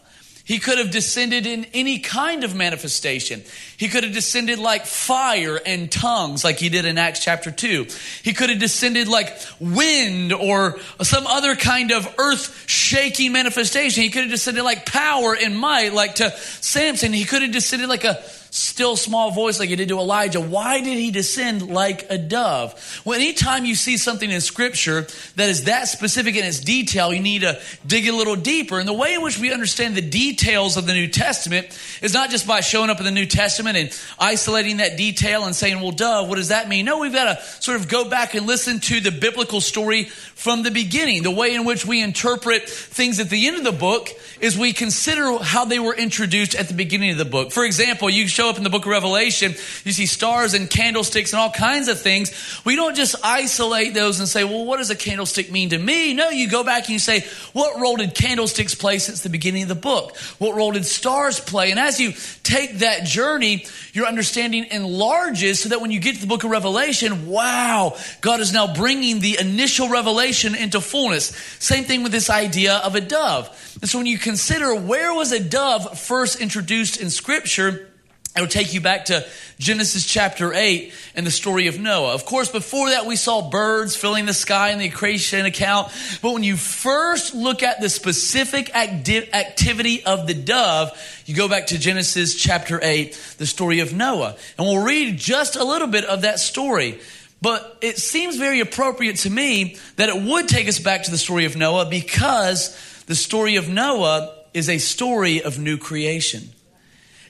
He 0.45 0.59
could 0.59 0.79
have 0.79 0.91
descended 0.91 1.47
in 1.47 1.65
any 1.73 1.99
kind 1.99 2.45
of 2.45 2.55
manifestation. 2.55 3.43
He 3.77 3.89
could 3.89 4.05
have 4.05 4.13
descended 4.13 4.59
like 4.59 4.87
fire 4.87 5.61
and 5.65 5.91
tongues, 5.91 6.45
like 6.45 6.59
he 6.59 6.69
did 6.69 6.85
in 6.85 6.99
Acts 6.99 7.23
chapter 7.23 7.51
2. 7.51 7.87
He 8.23 8.33
could 8.33 8.51
have 8.51 8.59
descended 8.59 9.09
like 9.09 9.37
wind 9.61 10.33
or 10.33 10.79
some 11.03 11.27
other 11.27 11.57
kind 11.57 11.91
of 11.91 12.13
earth 12.19 12.65
shaking 12.67 13.33
manifestation. 13.33 14.03
He 14.03 14.11
could 14.11 14.23
have 14.23 14.31
descended 14.31 14.65
like 14.65 14.87
power 14.87 15.35
and 15.35 15.59
might, 15.59 15.93
like 15.93 16.17
to 16.17 16.31
Samson. 16.61 17.13
He 17.13 17.25
could 17.25 17.43
have 17.43 17.53
descended 17.53 17.89
like 17.89 18.05
a 18.05 18.23
still 18.55 18.95
small 18.95 19.33
voice 19.33 19.59
like 19.59 19.69
he 19.69 19.75
did 19.75 19.89
to 19.89 19.99
Elijah. 19.99 20.41
Why 20.41 20.81
did 20.81 20.97
he 20.97 21.11
descend 21.11 21.69
like 21.69 22.07
a 22.09 22.17
dove? 22.17 23.03
Well, 23.05 23.19
anytime 23.19 23.65
you 23.65 23.75
see 23.75 23.97
something 23.97 24.31
in 24.31 24.41
scripture 24.41 25.09
that 25.35 25.49
is 25.49 25.65
that 25.65 25.89
specific 25.89 26.37
in 26.37 26.45
its 26.45 26.61
detail, 26.61 27.13
you 27.13 27.21
need 27.21 27.41
to 27.41 27.61
dig 27.85 28.07
a 28.07 28.13
little 28.13 28.37
deeper. 28.37 28.79
And 28.79 28.87
the 28.87 28.93
way 28.93 29.15
in 29.15 29.23
which 29.23 29.41
we 29.41 29.53
understand 29.53 29.97
the 29.97 30.09
details 30.09 30.77
of 30.77 30.87
the 30.87 30.95
New 30.95 31.09
Testament 31.09 31.67
is 32.01 32.15
not 32.15 32.31
just 32.31 32.47
by 32.47 32.61
showing 32.61 32.91
up 32.91 33.01
in 33.01 33.05
the 33.05 33.11
New 33.11 33.27
Testament 33.27 33.64
and 33.67 34.01
isolating 34.19 34.79
that 34.79 34.97
detail 34.97 35.45
and 35.45 35.55
saying, 35.55 35.81
well, 35.81 35.93
duh, 35.93 36.25
what 36.25 36.37
does 36.37 36.49
that 36.49 36.69
mean? 36.69 36.85
No, 36.85 36.99
we've 36.99 37.13
got 37.13 37.37
to 37.37 37.45
sort 37.63 37.81
of 37.81 37.89
go 37.89 38.09
back 38.09 38.35
and 38.35 38.47
listen 38.47 38.81
to 38.81 39.01
the 39.01 39.11
biblical 39.11 39.61
story 39.61 40.05
from 40.05 40.63
the 40.63 40.71
beginning. 40.71 41.23
The 41.23 41.31
way 41.31 41.55
in 41.55 41.65
which 41.65 41.87
we 41.87 42.03
interpret 42.03 42.69
things 42.69 43.21
at 43.21 43.31
the 43.31 43.47
end 43.47 43.57
of 43.57 43.65
the 43.65 43.73
book 43.73 44.09
is 44.41 44.59
we 44.59 44.73
consider 44.73 45.39
how 45.39 45.65
they 45.65 45.79
were 45.79 45.95
introduced 45.95 46.55
at 46.55 46.69
the 46.69 46.75
beginning 46.75 47.11
of 47.11 47.19
the 47.19 47.25
book. 47.25 47.53
For 47.53 47.65
example, 47.65 48.11
you 48.11 48.29
show 48.29 48.51
up 48.51 48.59
in 48.59 48.65
the 48.65 48.71
book 48.71 48.85
of 48.85 48.91
Revelation, 48.91 49.53
you 49.85 49.93
see 49.93 50.07
stars 50.07 50.55
and 50.55 50.69
candlesticks 50.69 51.33
and 51.33 51.41
all 51.41 51.51
kinds 51.51 51.89
of 51.89 52.01
things. 52.01 52.61
We 52.65 52.77
don't 52.77 52.95
just 52.95 53.17
isolate 53.25 53.95
those 53.95 54.19
and 54.19 54.29
say, 54.29 54.45
well, 54.45 54.65
what 54.65 54.79
does 54.79 54.91
a 54.91 54.97
candlestick 54.97 55.51
mean 55.51 55.71
to 55.71 55.79
me? 55.79 56.15
No, 56.15 56.31
you 56.31 56.49
go 56.49 56.65
back 56.65 56.85
and 56.85 56.91
you 56.91 56.99
say, 56.99 57.27
what 57.53 57.81
role 57.81 57.97
did 57.97 58.15
candlesticks 58.15 58.75
play 58.75 58.99
since 58.99 59.23
the 59.23 59.31
beginning 59.31 59.63
of 59.63 59.69
the 59.69 59.75
book? 59.75 60.17
What 60.39 60.55
role 60.55 60.73
did 60.73 60.85
stars 60.85 61.41
play? 61.41 61.71
And 61.71 61.81
as 61.81 62.01
you 62.01 62.13
take 62.43 62.79
that 62.79 63.05
journey, 63.05 63.54
your 63.93 64.07
understanding 64.07 64.67
enlarges 64.71 65.61
so 65.61 65.69
that 65.71 65.81
when 65.81 65.91
you 65.91 66.01
get 66.01 66.17
to 66.17 66.21
the 66.21 66.27
book 66.27 66.45
of 66.45 66.51
Revelation, 66.51 67.27
wow, 67.27 67.97
God 68.21 68.41
is 68.41 68.53
now 68.53 68.75
bringing 68.75 69.21
the 69.21 69.39
initial 69.39 69.89
revelation 69.89 70.55
into 70.55 70.81
fullness. 70.81 71.27
Same 71.59 71.85
thing 71.85 72.03
with 72.03 72.13
this 72.13 72.31
idea 72.31 72.77
of 72.79 72.95
a 72.95 73.01
dove. 73.01 73.49
And 73.81 73.89
so 73.89 73.99
when 73.99 74.07
you 74.07 74.19
consider 74.19 74.75
where 74.75 75.15
was 75.15 75.33
a 75.33 75.41
dove 75.41 75.99
first 75.99 76.41
introduced 76.41 77.01
in 77.01 77.11
scripture, 77.11 77.89
it 78.37 78.41
will 78.41 78.49
take 78.49 78.75
you 78.75 78.81
back 78.81 79.05
to 79.07 79.25
Genesis 79.61 80.05
chapter 80.05 80.53
8 80.53 80.93
and 81.15 81.25
the 81.25 81.31
story 81.31 81.69
of 81.69 81.79
Noah. 81.79 82.15
Of 82.15 82.25
course, 82.25 82.51
before 82.51 82.91
that, 82.91 83.07
we 83.07 83.15
saw 83.15 83.49
birds 83.49 83.95
filling 83.95 84.27
the 84.27 84.35
sky 84.35 84.71
in 84.71 84.81
the 84.81 84.89
creation 84.89 85.47
account. 85.47 85.93
But 86.21 86.33
when 86.33 86.43
you 86.43 86.57
first 86.57 87.33
look 87.33 87.63
at 87.63 87.81
the 87.81 87.89
specific 87.89 88.75
acti- 88.75 89.33
activity 89.33 90.05
of 90.05 90.27
the 90.27 90.35
dove, 90.35 90.91
you 91.27 91.37
go 91.37 91.49
back 91.49 91.69
to 91.69 91.79
Genesis 91.79 92.35
chapter 92.35 92.81
8, 92.83 93.37
the 93.39 93.47
story 93.47 93.79
of 93.79 93.95
Noah. 93.95 94.37
And 94.59 94.67
we'll 94.67 94.85
read 94.85 95.17
just 95.17 95.55
a 95.55 95.63
little 95.63 95.89
bit 95.89 96.05
of 96.05 96.23
that 96.23 96.41
story. 96.41 96.99
But 97.41 97.79
it 97.83 97.99
seems 97.99 98.37
very 98.37 98.59
appropriate 98.59 99.17
to 99.19 99.31
me 99.31 99.77
that 99.95 100.09
it 100.09 100.21
would 100.21 100.49
take 100.49 100.67
us 100.67 100.81
back 100.81 101.05
to 101.05 101.13
the 101.13 101.19
story 101.19 101.45
of 101.45 101.55
Noah 101.55 101.87
because 101.89 102.77
the 103.07 103.15
story 103.15 103.55
of 103.57 103.69
Noah 103.69 104.35
is 104.55 104.69
a 104.69 104.79
story 104.79 105.41
of 105.41 105.59
new 105.61 105.79
creation. 105.79 106.49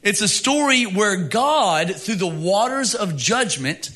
It's 0.04 0.20
a 0.20 0.28
story 0.28 0.84
where 0.84 1.16
God, 1.16 1.96
through 1.96 2.16
the 2.16 2.26
waters 2.26 2.94
of 2.94 3.16
judgment, 3.16 3.90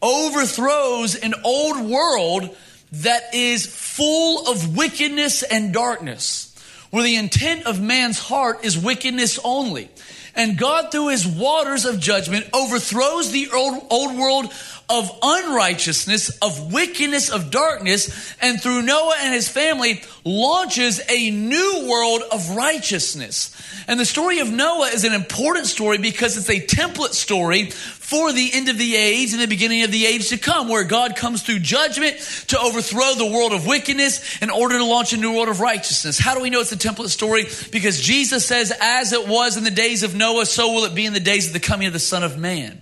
overthrows 0.00 1.16
an 1.16 1.34
old 1.44 1.80
world 1.80 2.56
that 2.92 3.34
is 3.34 3.66
full 3.66 4.46
of 4.46 4.76
wickedness 4.76 5.42
and 5.42 5.74
darkness, 5.74 6.54
where 6.90 7.02
the 7.02 7.16
intent 7.16 7.66
of 7.66 7.80
man's 7.80 8.20
heart 8.20 8.64
is 8.64 8.78
wickedness 8.78 9.40
only. 9.42 9.90
And 10.36 10.56
God, 10.56 10.92
through 10.92 11.08
his 11.08 11.26
waters 11.26 11.84
of 11.84 11.98
judgment, 11.98 12.46
overthrows 12.52 13.32
the 13.32 13.50
old, 13.50 13.84
old 13.90 14.16
world 14.16 14.52
of 14.90 15.10
unrighteousness, 15.22 16.38
of 16.38 16.72
wickedness, 16.72 17.28
of 17.28 17.50
darkness, 17.50 18.34
and 18.40 18.60
through 18.60 18.82
Noah 18.82 19.16
and 19.20 19.34
his 19.34 19.48
family 19.48 20.02
launches 20.24 21.00
a 21.08 21.30
new 21.30 21.86
world 21.88 22.22
of 22.32 22.56
righteousness. 22.56 23.54
And 23.86 24.00
the 24.00 24.06
story 24.06 24.38
of 24.40 24.50
Noah 24.50 24.88
is 24.88 25.04
an 25.04 25.12
important 25.12 25.66
story 25.66 25.98
because 25.98 26.36
it's 26.36 26.50
a 26.50 26.60
template 26.60 27.14
story 27.14 27.70
for 28.08 28.32
the 28.32 28.50
end 28.54 28.70
of 28.70 28.78
the 28.78 28.96
age 28.96 29.34
and 29.34 29.42
the 29.42 29.46
beginning 29.46 29.82
of 29.82 29.92
the 29.92 30.06
age 30.06 30.30
to 30.30 30.38
come, 30.38 30.66
where 30.66 30.82
God 30.82 31.14
comes 31.14 31.42
through 31.42 31.58
judgment 31.58 32.16
to 32.48 32.58
overthrow 32.58 33.12
the 33.14 33.26
world 33.26 33.52
of 33.52 33.66
wickedness 33.66 34.40
in 34.40 34.48
order 34.48 34.78
to 34.78 34.84
launch 34.86 35.12
a 35.12 35.18
new 35.18 35.34
world 35.34 35.50
of 35.50 35.60
righteousness. 35.60 36.18
How 36.18 36.34
do 36.34 36.40
we 36.40 36.48
know 36.48 36.60
it's 36.60 36.72
a 36.72 36.76
template 36.78 37.10
story? 37.10 37.44
Because 37.70 38.00
Jesus 38.00 38.46
says, 38.46 38.72
as 38.80 39.12
it 39.12 39.28
was 39.28 39.58
in 39.58 39.64
the 39.64 39.70
days 39.70 40.04
of 40.04 40.14
Noah, 40.14 40.46
so 40.46 40.72
will 40.72 40.86
it 40.86 40.94
be 40.94 41.04
in 41.04 41.12
the 41.12 41.20
days 41.20 41.48
of 41.48 41.52
the 41.52 41.60
coming 41.60 41.86
of 41.86 41.92
the 41.92 41.98
Son 41.98 42.22
of 42.22 42.38
Man. 42.38 42.80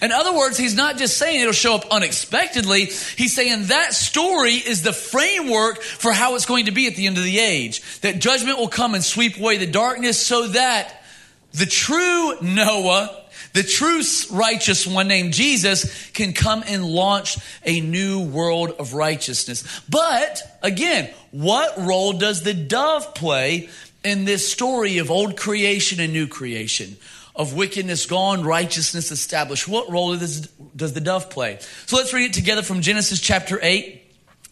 In 0.00 0.12
other 0.12 0.32
words, 0.32 0.56
he's 0.56 0.76
not 0.76 0.96
just 0.96 1.18
saying 1.18 1.40
it'll 1.40 1.52
show 1.52 1.74
up 1.74 1.86
unexpectedly. 1.90 2.84
He's 2.84 3.34
saying 3.34 3.64
that 3.64 3.94
story 3.94 4.52
is 4.52 4.82
the 4.82 4.92
framework 4.92 5.82
for 5.82 6.12
how 6.12 6.36
it's 6.36 6.46
going 6.46 6.66
to 6.66 6.72
be 6.72 6.86
at 6.86 6.94
the 6.94 7.08
end 7.08 7.18
of 7.18 7.24
the 7.24 7.40
age. 7.40 7.82
That 8.02 8.20
judgment 8.20 8.58
will 8.58 8.68
come 8.68 8.94
and 8.94 9.02
sweep 9.02 9.40
away 9.40 9.56
the 9.56 9.66
darkness 9.66 10.24
so 10.24 10.46
that 10.46 11.02
the 11.50 11.66
true 11.66 12.40
Noah 12.40 13.17
the 13.52 13.62
true 13.62 14.02
righteous 14.30 14.86
one 14.86 15.08
named 15.08 15.32
Jesus 15.32 16.10
can 16.10 16.32
come 16.32 16.62
and 16.66 16.84
launch 16.84 17.38
a 17.64 17.80
new 17.80 18.22
world 18.22 18.70
of 18.78 18.94
righteousness. 18.94 19.80
But 19.88 20.58
again, 20.62 21.10
what 21.30 21.78
role 21.78 22.12
does 22.12 22.42
the 22.42 22.54
dove 22.54 23.14
play 23.14 23.68
in 24.04 24.24
this 24.24 24.50
story 24.50 24.98
of 24.98 25.10
old 25.10 25.36
creation 25.36 26.00
and 26.00 26.12
new 26.12 26.26
creation? 26.26 26.96
Of 27.34 27.54
wickedness 27.54 28.06
gone, 28.06 28.42
righteousness 28.42 29.12
established. 29.12 29.68
What 29.68 29.90
role 29.90 30.16
does, 30.16 30.48
does 30.74 30.92
the 30.92 31.00
dove 31.00 31.30
play? 31.30 31.58
So 31.86 31.96
let's 31.96 32.12
read 32.12 32.30
it 32.30 32.34
together 32.34 32.62
from 32.62 32.80
Genesis 32.80 33.20
chapter 33.20 33.60
8, 33.62 34.02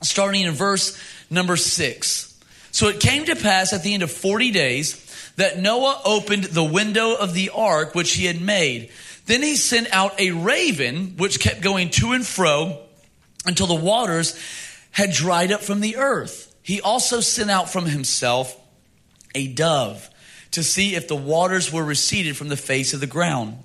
starting 0.03 0.43
in 0.43 0.53
verse 0.53 0.97
number 1.29 1.57
6. 1.57 2.33
So 2.71 2.89
it 2.89 3.01
came 3.01 3.25
to 3.25 3.35
pass 3.35 3.73
at 3.73 3.83
the 3.83 3.95
end 3.95 4.03
of 4.03 4.11
40 4.11 4.51
days 4.53 4.93
that 5.37 5.59
Noah 5.59 6.01
opened 6.05 6.45
the 6.45 6.65
window 6.65 7.15
of 7.15 7.35
the 7.35 7.51
ark 7.55 7.95
which 7.95 8.15
he 8.15 8.25
had 8.25 8.41
made. 8.41 8.91
Then 9.27 9.43
he 9.43 9.57
sent 9.57 9.93
out 9.93 10.19
a 10.21 10.31
raven 10.33 11.17
which 11.17 11.41
kept 11.41 11.61
going 11.61 11.91
to 11.91 12.13
and 12.13 12.27
fro 12.27 12.79
until 13.45 13.67
the 13.67 13.75
waters 13.75 14.39
had 14.93 15.13
dried 15.13 15.53
up 15.53 15.61
from 15.61 15.81
the 15.81 15.97
earth. 15.97 16.55
He 16.63 16.81
also 16.81 17.21
sent 17.21 17.51
out 17.51 17.71
from 17.71 17.87
himself 17.87 18.59
a 19.35 19.47
dove 19.47 20.09
to 20.53 20.63
see 20.63 20.95
if 20.95 21.07
the 21.07 21.17
waters 21.17 21.73
were 21.73 21.85
receded 21.85 22.37
from 22.37 22.49
the 22.49 22.57
face 22.57 22.95
of 22.95 23.01
the 23.01 23.07
ground. 23.07 23.59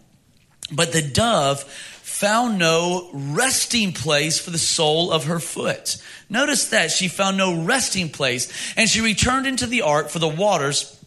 But 0.72 0.92
the 0.92 1.02
dove 1.02 1.64
found 1.64 2.60
no 2.60 3.10
resting 3.14 3.94
place 3.94 4.40
for 4.40 4.52
the 4.52 4.58
sole 4.58 5.12
of 5.12 5.26
her 5.26 5.40
foot. 5.40 5.98
Notice 6.30 6.70
that 6.70 6.92
she 6.92 7.08
found 7.08 7.38
no 7.38 7.64
resting 7.64 8.10
place, 8.10 8.52
and 8.76 8.90
she 8.90 9.02
returned 9.02 9.48
into 9.48 9.68
the 9.68 9.82
ark 9.82 10.10
for 10.10 10.20
the 10.20 10.28
waters 10.28 11.01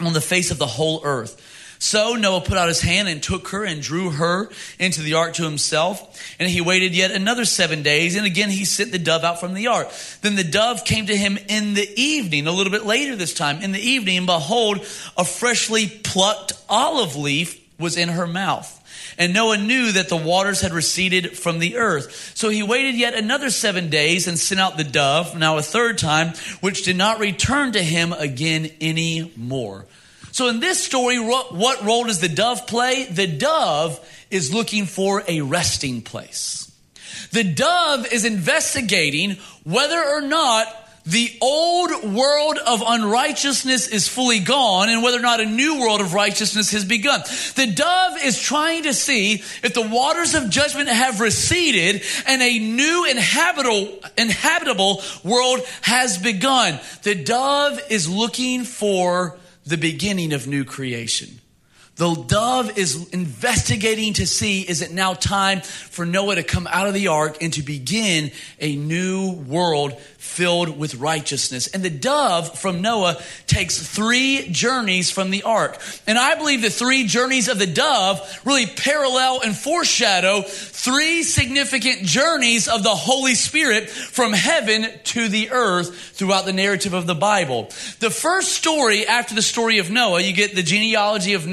on 0.00 0.12
the 0.12 0.20
face 0.20 0.50
of 0.50 0.58
the 0.58 0.66
whole 0.66 1.00
earth. 1.04 1.42
So 1.78 2.14
Noah 2.14 2.40
put 2.40 2.56
out 2.56 2.68
his 2.68 2.80
hand 2.80 3.08
and 3.08 3.22
took 3.22 3.48
her 3.48 3.64
and 3.64 3.82
drew 3.82 4.10
her 4.10 4.48
into 4.78 5.02
the 5.02 5.14
ark 5.14 5.34
to 5.34 5.44
himself. 5.44 6.18
And 6.38 6.48
he 6.48 6.60
waited 6.60 6.94
yet 6.94 7.10
another 7.10 7.44
seven 7.44 7.82
days. 7.82 8.16
And 8.16 8.24
again, 8.24 8.50
he 8.50 8.64
sent 8.64 8.92
the 8.92 8.98
dove 8.98 9.24
out 9.24 9.40
from 9.40 9.54
the 9.54 9.66
ark. 9.66 9.88
Then 10.22 10.36
the 10.36 10.44
dove 10.44 10.84
came 10.84 11.06
to 11.06 11.16
him 11.16 11.38
in 11.48 11.74
the 11.74 11.88
evening, 12.00 12.46
a 12.46 12.52
little 12.52 12.72
bit 12.72 12.86
later 12.86 13.14
this 13.14 13.34
time, 13.34 13.62
in 13.62 13.72
the 13.72 13.80
evening. 13.80 14.18
And 14.18 14.26
behold, 14.26 14.78
a 15.16 15.24
freshly 15.24 15.86
plucked 15.86 16.54
olive 16.68 17.16
leaf 17.16 17.60
was 17.78 17.96
in 17.96 18.08
her 18.08 18.26
mouth. 18.26 18.75
And 19.18 19.32
Noah 19.32 19.56
knew 19.56 19.92
that 19.92 20.08
the 20.08 20.16
waters 20.16 20.60
had 20.60 20.72
receded 20.72 21.38
from 21.38 21.58
the 21.58 21.76
earth. 21.76 22.32
So 22.34 22.48
he 22.48 22.62
waited 22.62 22.96
yet 22.96 23.14
another 23.14 23.50
seven 23.50 23.88
days 23.88 24.28
and 24.28 24.38
sent 24.38 24.60
out 24.60 24.76
the 24.76 24.84
dove, 24.84 25.36
now 25.36 25.56
a 25.56 25.62
third 25.62 25.98
time, 25.98 26.34
which 26.60 26.84
did 26.84 26.96
not 26.96 27.18
return 27.18 27.72
to 27.72 27.82
him 27.82 28.12
again 28.12 28.70
any 28.80 29.32
more. 29.36 29.86
So 30.32 30.48
in 30.48 30.60
this 30.60 30.84
story, 30.84 31.18
what 31.18 31.82
role 31.82 32.04
does 32.04 32.20
the 32.20 32.28
dove 32.28 32.66
play? 32.66 33.04
The 33.04 33.26
dove 33.26 33.98
is 34.30 34.52
looking 34.52 34.84
for 34.84 35.24
a 35.26 35.40
resting 35.40 36.02
place. 36.02 36.70
The 37.30 37.44
dove 37.44 38.12
is 38.12 38.26
investigating 38.26 39.38
whether 39.64 39.98
or 39.98 40.20
not 40.20 40.66
the 41.06 41.32
old 41.40 42.14
world 42.14 42.58
of 42.58 42.82
unrighteousness 42.84 43.86
is 43.86 44.08
fully 44.08 44.40
gone 44.40 44.88
and 44.88 45.02
whether 45.02 45.18
or 45.18 45.22
not 45.22 45.40
a 45.40 45.46
new 45.46 45.80
world 45.80 46.00
of 46.00 46.14
righteousness 46.14 46.72
has 46.72 46.84
begun. 46.84 47.20
The 47.54 47.72
dove 47.72 48.18
is 48.24 48.40
trying 48.40 48.82
to 48.84 48.92
see 48.92 49.34
if 49.62 49.72
the 49.72 49.86
waters 49.86 50.34
of 50.34 50.50
judgment 50.50 50.88
have 50.88 51.20
receded 51.20 52.02
and 52.26 52.42
a 52.42 52.58
new 52.58 53.06
inhabitable, 53.08 54.00
inhabitable 54.18 55.02
world 55.22 55.60
has 55.82 56.18
begun. 56.18 56.80
The 57.02 57.14
dove 57.14 57.80
is 57.88 58.08
looking 58.08 58.64
for 58.64 59.38
the 59.64 59.78
beginning 59.78 60.32
of 60.32 60.48
new 60.48 60.64
creation. 60.64 61.40
The 61.96 62.14
dove 62.14 62.76
is 62.76 63.08
investigating 63.10 64.12
to 64.14 64.26
see 64.26 64.60
is 64.60 64.82
it 64.82 64.92
now 64.92 65.14
time 65.14 65.62
for 65.62 66.04
Noah 66.04 66.34
to 66.34 66.42
come 66.42 66.66
out 66.66 66.86
of 66.86 66.92
the 66.92 67.08
ark 67.08 67.38
and 67.40 67.50
to 67.54 67.62
begin 67.62 68.32
a 68.60 68.76
new 68.76 69.32
world 69.32 69.98
filled 70.26 70.78
with 70.78 70.96
righteousness. 70.96 71.68
And 71.68 71.82
the 71.82 71.88
dove 71.88 72.58
from 72.58 72.82
Noah 72.82 73.16
takes 73.46 73.78
three 73.78 74.48
journeys 74.50 75.10
from 75.10 75.30
the 75.30 75.44
ark. 75.44 75.80
And 76.06 76.18
I 76.18 76.34
believe 76.34 76.60
the 76.60 76.68
three 76.68 77.06
journeys 77.06 77.48
of 77.48 77.58
the 77.58 77.66
dove 77.66 78.20
really 78.44 78.66
parallel 78.66 79.40
and 79.40 79.56
foreshadow 79.56 80.42
three 80.42 81.22
significant 81.22 82.02
journeys 82.02 82.68
of 82.68 82.82
the 82.82 82.94
Holy 82.94 83.34
Spirit 83.34 83.88
from 83.88 84.34
heaven 84.34 84.86
to 85.04 85.28
the 85.28 85.50
earth 85.50 85.96
throughout 86.12 86.44
the 86.44 86.52
narrative 86.52 86.92
of 86.92 87.06
the 87.06 87.14
Bible. 87.14 87.70
The 88.00 88.10
first 88.10 88.52
story 88.52 89.06
after 89.06 89.34
the 89.34 89.42
story 89.42 89.78
of 89.78 89.90
Noah, 89.90 90.20
you 90.20 90.34
get 90.34 90.54
the 90.54 90.62
genealogy 90.62 91.32
of 91.32 91.46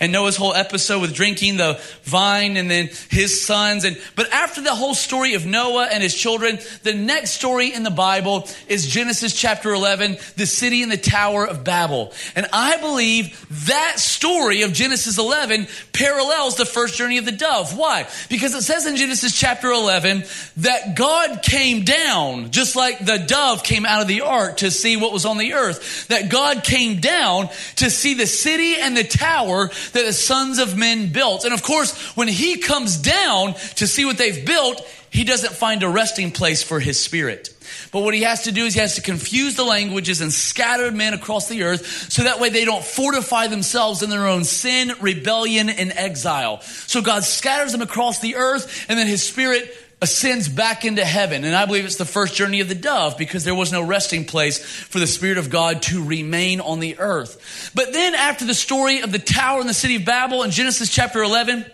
And 0.00 0.12
Noah's 0.12 0.36
whole 0.36 0.54
episode 0.54 1.00
with 1.00 1.14
drinking 1.14 1.56
the 1.56 1.80
vine 2.02 2.56
and 2.56 2.70
then 2.70 2.90
his 3.10 3.44
sons. 3.44 3.84
And, 3.84 4.00
but 4.16 4.32
after 4.32 4.60
the 4.60 4.74
whole 4.74 4.94
story 4.94 5.34
of 5.34 5.46
Noah 5.46 5.88
and 5.90 6.02
his 6.02 6.14
children, 6.14 6.58
the 6.82 6.94
next 6.94 7.32
story 7.32 7.72
in 7.72 7.82
the 7.82 7.90
Bible 7.90 8.48
is 8.68 8.86
Genesis 8.86 9.34
chapter 9.34 9.72
11, 9.72 10.16
the 10.36 10.46
city 10.46 10.82
and 10.82 10.90
the 10.90 10.96
tower 10.96 11.46
of 11.46 11.64
Babel. 11.64 12.12
And 12.34 12.46
I 12.52 12.76
believe 12.78 13.46
that 13.66 13.98
story 13.98 14.62
of 14.62 14.72
Genesis 14.72 15.18
11 15.18 15.66
parallels 15.92 16.56
the 16.56 16.64
first 16.64 16.96
journey 16.96 17.18
of 17.18 17.24
the 17.24 17.32
dove. 17.32 17.76
Why? 17.76 18.08
Because 18.28 18.54
it 18.54 18.62
says 18.62 18.86
in 18.86 18.96
Genesis 18.96 19.36
chapter 19.38 19.70
11 19.70 20.24
that 20.58 20.96
God 20.96 21.42
came 21.42 21.84
down, 21.84 22.50
just 22.50 22.76
like 22.76 23.04
the 23.04 23.18
dove 23.18 23.62
came 23.62 23.86
out 23.86 24.02
of 24.02 24.08
the 24.08 24.22
ark 24.22 24.58
to 24.58 24.70
see 24.70 24.96
what 24.96 25.12
was 25.12 25.24
on 25.24 25.38
the 25.38 25.54
earth, 25.54 26.08
that 26.08 26.30
God 26.30 26.64
came 26.64 27.00
down 27.00 27.48
to 27.76 27.90
see 27.90 28.14
the 28.14 28.26
city 28.26 28.76
and 28.76 28.96
the 28.96 29.04
tower 29.04 29.61
that 29.68 30.04
the 30.04 30.12
sons 30.12 30.58
of 30.58 30.76
men 30.76 31.12
built. 31.12 31.44
And 31.44 31.54
of 31.54 31.62
course, 31.62 31.96
when 32.16 32.28
he 32.28 32.58
comes 32.58 32.96
down 32.96 33.54
to 33.76 33.86
see 33.86 34.04
what 34.04 34.18
they've 34.18 34.44
built, 34.44 34.86
he 35.10 35.24
doesn't 35.24 35.52
find 35.52 35.82
a 35.82 35.88
resting 35.88 36.30
place 36.30 36.62
for 36.62 36.80
his 36.80 36.98
spirit. 36.98 37.54
But 37.90 38.00
what 38.00 38.14
he 38.14 38.22
has 38.22 38.44
to 38.44 38.52
do 38.52 38.64
is 38.64 38.74
he 38.74 38.80
has 38.80 38.94
to 38.94 39.02
confuse 39.02 39.56
the 39.56 39.64
languages 39.64 40.20
and 40.20 40.32
scatter 40.32 40.90
men 40.90 41.14
across 41.14 41.48
the 41.48 41.64
earth 41.64 42.10
so 42.10 42.24
that 42.24 42.40
way 42.40 42.48
they 42.48 42.64
don't 42.64 42.84
fortify 42.84 43.46
themselves 43.46 44.02
in 44.02 44.10
their 44.10 44.26
own 44.26 44.44
sin, 44.44 44.92
rebellion, 45.00 45.68
and 45.68 45.92
exile. 45.92 46.60
So 46.62 47.02
God 47.02 47.24
scatters 47.24 47.72
them 47.72 47.82
across 47.82 48.20
the 48.20 48.36
earth 48.36 48.86
and 48.88 48.98
then 48.98 49.06
his 49.06 49.22
spirit 49.22 49.74
ascends 50.02 50.48
back 50.48 50.84
into 50.84 51.04
heaven. 51.04 51.44
And 51.44 51.54
I 51.54 51.64
believe 51.64 51.84
it's 51.84 51.96
the 51.96 52.04
first 52.04 52.34
journey 52.34 52.60
of 52.60 52.68
the 52.68 52.74
dove 52.74 53.16
because 53.16 53.44
there 53.44 53.54
was 53.54 53.70
no 53.70 53.82
resting 53.82 54.24
place 54.24 54.58
for 54.58 54.98
the 54.98 55.06
Spirit 55.06 55.38
of 55.38 55.48
God 55.48 55.82
to 55.82 56.04
remain 56.04 56.60
on 56.60 56.80
the 56.80 56.98
earth. 56.98 57.70
But 57.74 57.92
then 57.92 58.14
after 58.14 58.44
the 58.44 58.52
story 58.52 59.00
of 59.00 59.12
the 59.12 59.20
tower 59.20 59.60
in 59.60 59.68
the 59.68 59.72
city 59.72 59.96
of 59.96 60.04
Babel 60.04 60.42
in 60.42 60.50
Genesis 60.50 60.90
chapter 60.90 61.22
11, 61.22 61.64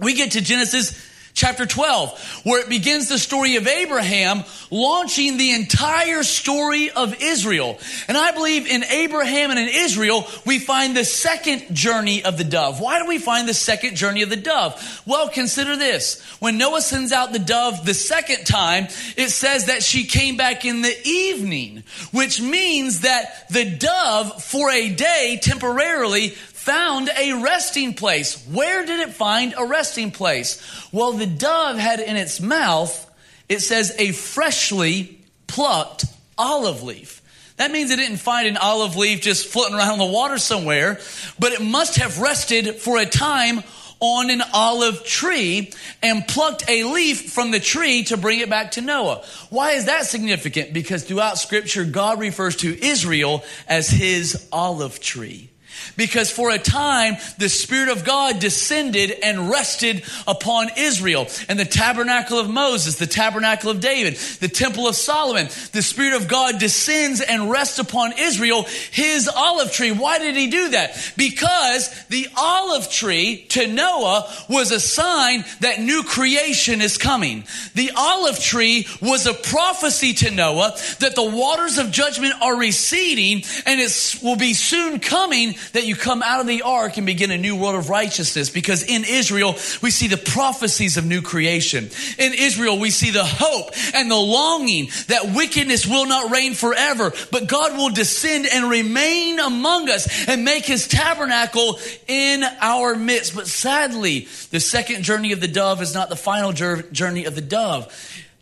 we 0.00 0.14
get 0.14 0.32
to 0.32 0.40
Genesis 0.40 0.98
chapter 1.34 1.66
12, 1.66 2.42
where 2.44 2.62
it 2.62 2.68
begins 2.68 3.08
the 3.08 3.18
story 3.18 3.56
of 3.56 3.66
Abraham 3.66 4.44
launching 4.70 5.36
the 5.36 5.52
entire 5.52 6.22
story 6.22 6.90
of 6.90 7.20
Israel. 7.20 7.78
And 8.06 8.16
I 8.16 8.30
believe 8.30 8.66
in 8.66 8.84
Abraham 8.84 9.50
and 9.50 9.58
in 9.58 9.68
Israel, 9.68 10.26
we 10.46 10.60
find 10.60 10.96
the 10.96 11.04
second 11.04 11.74
journey 11.74 12.24
of 12.24 12.38
the 12.38 12.44
dove. 12.44 12.80
Why 12.80 13.00
do 13.00 13.06
we 13.06 13.18
find 13.18 13.48
the 13.48 13.54
second 13.54 13.96
journey 13.96 14.22
of 14.22 14.30
the 14.30 14.36
dove? 14.36 15.02
Well, 15.06 15.28
consider 15.28 15.76
this. 15.76 16.22
When 16.38 16.56
Noah 16.56 16.82
sends 16.82 17.10
out 17.10 17.32
the 17.32 17.38
dove 17.40 17.84
the 17.84 17.94
second 17.94 18.44
time, 18.44 18.84
it 19.16 19.30
says 19.30 19.66
that 19.66 19.82
she 19.82 20.04
came 20.04 20.36
back 20.36 20.64
in 20.64 20.82
the 20.82 20.96
evening, 21.04 21.82
which 22.12 22.40
means 22.40 23.00
that 23.00 23.48
the 23.48 23.64
dove 23.64 24.42
for 24.42 24.70
a 24.70 24.88
day 24.90 25.40
temporarily 25.42 26.34
found 26.64 27.10
a 27.14 27.42
resting 27.42 27.92
place. 27.92 28.42
Where 28.46 28.86
did 28.86 29.00
it 29.00 29.12
find 29.12 29.52
a 29.54 29.66
resting 29.66 30.10
place? 30.10 30.62
Well, 30.92 31.12
the 31.12 31.26
dove 31.26 31.76
had 31.76 32.00
in 32.00 32.16
its 32.16 32.40
mouth, 32.40 33.12
it 33.50 33.60
says, 33.60 33.94
a 33.98 34.12
freshly 34.12 35.18
plucked 35.46 36.06
olive 36.38 36.82
leaf. 36.82 37.20
That 37.58 37.70
means 37.70 37.90
it 37.90 37.96
didn't 37.96 38.16
find 38.16 38.48
an 38.48 38.56
olive 38.56 38.96
leaf 38.96 39.20
just 39.20 39.46
floating 39.46 39.74
around 39.74 39.92
in 39.92 39.98
the 39.98 40.06
water 40.06 40.38
somewhere, 40.38 40.98
but 41.38 41.52
it 41.52 41.60
must 41.60 41.96
have 41.96 42.18
rested 42.18 42.76
for 42.76 42.98
a 42.98 43.04
time 43.04 43.62
on 44.00 44.30
an 44.30 44.42
olive 44.54 45.04
tree 45.04 45.70
and 46.02 46.26
plucked 46.26 46.64
a 46.68 46.84
leaf 46.84 47.30
from 47.30 47.50
the 47.50 47.60
tree 47.60 48.04
to 48.04 48.16
bring 48.16 48.40
it 48.40 48.48
back 48.48 48.72
to 48.72 48.80
Noah. 48.80 49.22
Why 49.50 49.72
is 49.72 49.84
that 49.84 50.06
significant? 50.06 50.72
Because 50.72 51.04
throughout 51.04 51.36
scripture, 51.36 51.84
God 51.84 52.20
refers 52.20 52.56
to 52.56 52.84
Israel 52.84 53.44
as 53.68 53.90
his 53.90 54.48
olive 54.50 54.98
tree. 54.98 55.50
Because 55.96 56.30
for 56.30 56.50
a 56.50 56.58
time, 56.58 57.16
the 57.38 57.48
Spirit 57.48 57.88
of 57.88 58.04
God 58.04 58.38
descended 58.38 59.10
and 59.22 59.50
rested 59.50 60.04
upon 60.26 60.68
Israel. 60.76 61.26
And 61.48 61.58
the 61.58 61.64
tabernacle 61.64 62.38
of 62.38 62.48
Moses, 62.48 62.96
the 62.96 63.06
tabernacle 63.06 63.70
of 63.70 63.80
David, 63.80 64.16
the 64.40 64.48
temple 64.48 64.86
of 64.88 64.96
Solomon, 64.96 65.46
the 65.72 65.82
Spirit 65.82 66.14
of 66.20 66.28
God 66.28 66.58
descends 66.58 67.20
and 67.20 67.50
rests 67.50 67.78
upon 67.78 68.12
Israel, 68.18 68.64
his 68.90 69.28
olive 69.28 69.72
tree. 69.72 69.92
Why 69.92 70.18
did 70.18 70.36
he 70.36 70.48
do 70.48 70.70
that? 70.70 71.12
Because 71.16 71.90
the 72.06 72.28
olive 72.36 72.90
tree 72.90 73.46
to 73.50 73.66
Noah 73.66 74.30
was 74.48 74.70
a 74.70 74.80
sign 74.80 75.44
that 75.60 75.80
new 75.80 76.02
creation 76.02 76.80
is 76.80 76.98
coming. 76.98 77.44
The 77.74 77.92
olive 77.96 78.38
tree 78.40 78.86
was 79.00 79.26
a 79.26 79.34
prophecy 79.34 80.14
to 80.14 80.30
Noah 80.30 80.76
that 81.00 81.14
the 81.14 81.24
waters 81.24 81.78
of 81.78 81.90
judgment 81.90 82.34
are 82.40 82.56
receding 82.56 83.42
and 83.66 83.80
it 83.80 84.18
will 84.22 84.36
be 84.36 84.54
soon 84.54 85.00
coming 85.00 85.54
that 85.74 85.86
you 85.86 85.94
come 85.96 86.22
out 86.22 86.40
of 86.40 86.46
the 86.46 86.62
ark 86.62 86.96
and 86.96 87.04
begin 87.04 87.30
a 87.30 87.36
new 87.36 87.54
world 87.56 87.74
of 87.74 87.90
righteousness 87.90 88.48
because 88.48 88.82
in 88.82 89.04
Israel 89.04 89.56
we 89.82 89.90
see 89.90 90.08
the 90.08 90.16
prophecies 90.16 90.96
of 90.96 91.04
new 91.04 91.20
creation. 91.20 91.90
In 92.16 92.32
Israel 92.32 92.78
we 92.78 92.90
see 92.90 93.10
the 93.10 93.24
hope 93.24 93.70
and 93.92 94.10
the 94.10 94.16
longing 94.16 94.88
that 95.08 95.34
wickedness 95.34 95.86
will 95.86 96.06
not 96.06 96.30
reign 96.30 96.54
forever, 96.54 97.12
but 97.30 97.48
God 97.48 97.76
will 97.76 97.90
descend 97.90 98.46
and 98.50 98.70
remain 98.70 99.40
among 99.40 99.90
us 99.90 100.28
and 100.28 100.44
make 100.44 100.64
his 100.64 100.86
tabernacle 100.86 101.78
in 102.06 102.44
our 102.60 102.94
midst. 102.94 103.34
But 103.34 103.48
sadly, 103.48 104.28
the 104.50 104.60
second 104.60 105.02
journey 105.02 105.32
of 105.32 105.40
the 105.40 105.48
dove 105.48 105.82
is 105.82 105.92
not 105.92 106.08
the 106.08 106.16
final 106.16 106.52
journey 106.52 107.24
of 107.24 107.34
the 107.34 107.40
dove. 107.40 107.92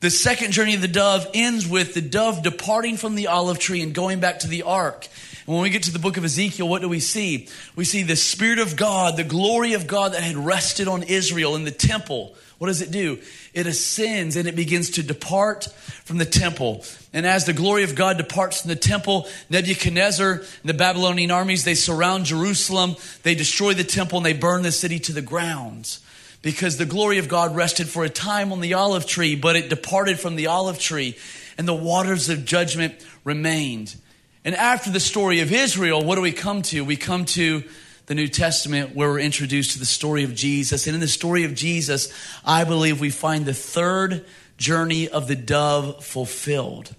The 0.01 0.11
second 0.11 0.51
journey 0.51 0.75
of 0.75 0.83
the 0.83 0.89
dove 0.89 1.29
ends 1.33 1.67
with 1.67 1.95
the 1.95 2.01
dove 2.03 2.43
departing 2.43 2.99
from 2.99 3.15
the 3.15 3.29
olive 3.29 3.59
tree 3.59 3.83
and 3.83 3.95
going 3.95 4.21
back 4.21 4.41
to 4.41 4.49
the 4.49 4.65
ark. 4.65 5.09
And 5.47 5.55
when 5.55 5.63
we 5.63 5.71
get 5.71 5.85
to 5.85 5.93
the 5.93 5.99
book 5.99 6.17
of 6.17 6.25
Ezekiel, 6.25 6.69
what 6.69 6.83
do 6.83 6.89
we 6.89 7.01
see? 7.01 7.49
We 7.75 7.85
see 7.85 8.03
the 8.03 8.17
Spirit 8.17 8.61
of 8.61 8.77
God, 8.77 9.17
the 9.17 9.25
glory 9.25 9.73
of 9.73 9.87
God 9.87 10.13
that 10.13 10.23
had 10.23 10.37
rested 10.37 10.87
on 10.87 11.03
Israel 11.03 11.57
in 11.57 11.65
the 11.65 11.73
temple. 11.73 12.35
What 12.59 12.69
does 12.69 12.81
it 12.81 12.93
do? 12.93 13.19
It 13.55 13.67
ascends 13.67 14.37
and 14.37 14.47
it 14.47 14.55
begins 14.55 14.91
to 14.91 15.03
depart 15.03 15.65
from 16.05 16.19
the 16.19 16.25
temple. 16.25 16.85
And 17.13 17.27
as 17.27 17.45
the 17.45 17.53
glory 17.53 17.83
of 17.83 17.97
God 17.97 18.19
departs 18.19 18.61
from 18.61 18.69
the 18.69 18.77
temple, 18.77 19.27
Nebuchadnezzar 19.51 20.33
and 20.35 20.47
the 20.65 20.75
Babylonian 20.75 21.33
armies, 21.33 21.65
they 21.65 21.75
surround 21.75 22.27
Jerusalem, 22.27 22.95
they 23.25 23.35
destroy 23.35 23.75
the 23.75 23.83
temple, 23.83 24.19
and 24.19 24.27
they 24.27 24.33
burn 24.33 24.63
the 24.63 24.71
city 24.71 25.01
to 25.01 25.13
the 25.13 25.23
ground. 25.23 25.99
Because 26.41 26.77
the 26.77 26.87
glory 26.87 27.19
of 27.19 27.29
God 27.29 27.57
rested 27.57 27.89
for 27.89 28.05
a 28.05 28.09
time 28.09 28.53
on 28.53 28.61
the 28.61 28.75
olive 28.75 29.07
tree, 29.07 29.35
but 29.35 29.57
it 29.57 29.69
departed 29.69 30.21
from 30.21 30.37
the 30.37 30.47
olive 30.47 30.79
tree, 30.79 31.17
and 31.59 31.67
the 31.67 31.75
waters 31.75 32.29
of 32.29 32.45
judgment 32.45 32.95
remained. 33.25 33.97
And 34.45 34.55
after 34.55 34.91
the 34.91 35.01
story 35.01 35.41
of 35.41 35.53
Israel, 35.53 36.05
what 36.05 36.17
do 36.17 36.21
we 36.21 36.33
come 36.33 36.63
to? 36.63 36.85
We 36.85 36.97
come 36.97 37.25
to 37.27 37.63
the 38.07 38.15
New 38.15 38.29
Testament 38.29 38.95
where 38.95 39.09
we're 39.09 39.21
introduced 39.21 39.73
to 39.73 39.79
the 39.79 39.87
story 39.87 40.25
of 40.25 40.35
Jesus. 40.35 40.87
And 40.87 40.95
in 40.95 41.01
the 41.01 41.09
story 41.09 41.45
of 41.45 41.55
Jesus, 41.55 42.13
I 42.45 42.65
believe 42.65 43.01
we 43.01 43.11
find 43.11 43.47
the 43.47 43.55
third 43.55 44.25
journey 44.57 45.09
of 45.09 45.29
the 45.29 45.37
dove 45.37 46.05
fulfilled. 46.05 46.95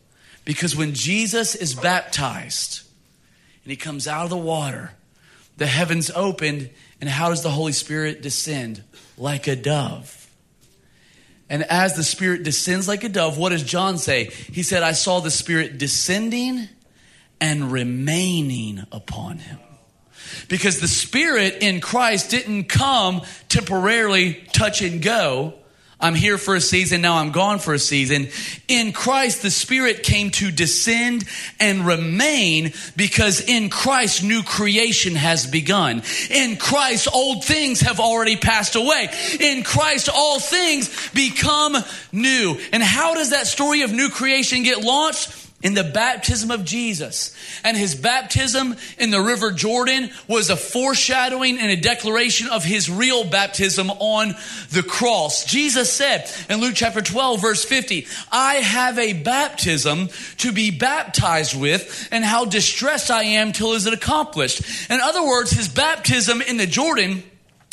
Because 0.46 0.76
when 0.76 0.94
Jesus 0.94 1.56
is 1.56 1.76
baptized 1.76 2.82
and 3.64 3.72
he 3.72 3.78
comes 3.78 4.08
out 4.08 4.24
of 4.24 4.30
the 4.30 4.38
water, 4.38 4.92
the 5.58 5.68
heavens 5.68 6.10
opened, 6.16 6.70
and 7.00 7.10
how 7.10 7.30
does 7.30 7.44
the 7.44 7.50
Holy 7.50 7.74
Spirit 7.74 8.22
descend? 8.22 8.84
Like 9.18 9.48
a 9.48 9.56
dove. 9.56 10.20
And 11.50 11.64
as 11.64 11.96
the 11.96 12.04
Spirit 12.04 12.44
descends 12.44 12.88
like 12.88 13.04
a 13.04 13.10
dove, 13.10 13.38
what 13.38 13.50
does 13.50 13.64
John 13.64 13.98
say? 13.98 14.26
He 14.26 14.64
said, 14.64 14.82
I 14.82 14.94
saw 14.94 15.20
the 15.20 15.30
Spirit 15.30 15.78
descending 15.78 16.70
and 17.40 17.72
remaining 17.72 18.86
upon 18.92 19.38
him. 19.38 19.60
Because 20.48 20.80
the 20.80 20.88
Spirit 20.88 21.58
in 21.62 21.82
Christ 21.82 22.32
didn't 22.32 22.66
come 22.66 23.22
temporarily 23.50 24.36
touch 24.54 24.82
and 24.82 25.02
go. 25.02 25.54
I'm 26.04 26.16
here 26.16 26.38
for 26.38 26.54
a 26.54 26.60
season, 26.60 27.00
now 27.00 27.16
I'm 27.16 27.32
gone 27.32 27.60
for 27.60 27.74
a 27.74 27.80
season. 27.80 28.28
In 28.68 28.92
Christ, 28.92 29.42
the 29.42 29.50
Spirit 29.50 30.04
came 30.04 30.32
to 30.32 30.52
descend 30.52 31.24
and 31.62 31.88
remain 31.88 32.74
because 32.98 33.40
in 33.40 33.70
Christ, 33.70 34.22
new 34.22 34.44
creation 34.44 35.16
has 35.16 35.48
begun. 35.48 36.04
In 36.30 36.58
Christ, 36.58 37.08
old 37.14 37.46
things 37.46 37.80
have 37.82 38.02
already 38.02 38.36
passed 38.36 38.76
away. 38.76 39.10
In 39.40 39.64
Christ, 39.64 40.10
all 40.14 40.42
things 40.42 40.90
become 41.12 41.78
new. 42.12 42.60
And 42.74 42.84
how 42.84 43.14
does 43.14 43.30
that 43.30 43.48
story 43.48 43.84
of 43.84 43.94
new 43.94 44.10
creation 44.10 44.64
get 44.64 44.84
launched? 44.84 45.43
In 45.64 45.74
the 45.74 45.84
baptism 45.84 46.52
of 46.52 46.66
Jesus. 46.66 47.36
And 47.64 47.76
his 47.76 47.96
baptism 47.96 48.76
in 49.00 49.10
the 49.10 49.22
River 49.22 49.52
Jordan 49.52 50.12
was 50.28 50.50
a 50.50 50.58
foreshadowing 50.58 51.58
and 51.58 51.72
a 51.72 51.78
declaration 51.78 52.50
of 52.50 52.64
his 52.64 52.90
real 52.90 53.24
baptism 53.24 53.90
on 53.90 54.36
the 54.72 54.84
cross. 54.84 55.46
Jesus 55.46 55.92
said 55.92 56.30
in 56.50 56.60
Luke 56.60 56.76
chapter 56.76 57.02
12, 57.02 57.42
verse 57.42 57.64
50, 57.64 58.06
I 58.32 58.56
have 58.56 59.00
a 59.00 59.14
baptism 59.14 60.10
to 60.40 60.52
be 60.52 60.70
baptized 60.70 61.60
with, 61.60 62.10
and 62.12 62.24
how 62.24 62.46
distressed 62.46 63.10
I 63.10 63.24
am 63.24 63.54
till 63.54 63.74
is 63.74 63.86
it 63.86 63.94
accomplished. 63.94 64.62
In 64.90 65.00
other 65.00 65.26
words, 65.26 65.52
his 65.52 65.70
baptism 65.70 66.42
in 66.42 66.58
the 66.58 66.68
Jordan 66.68 67.24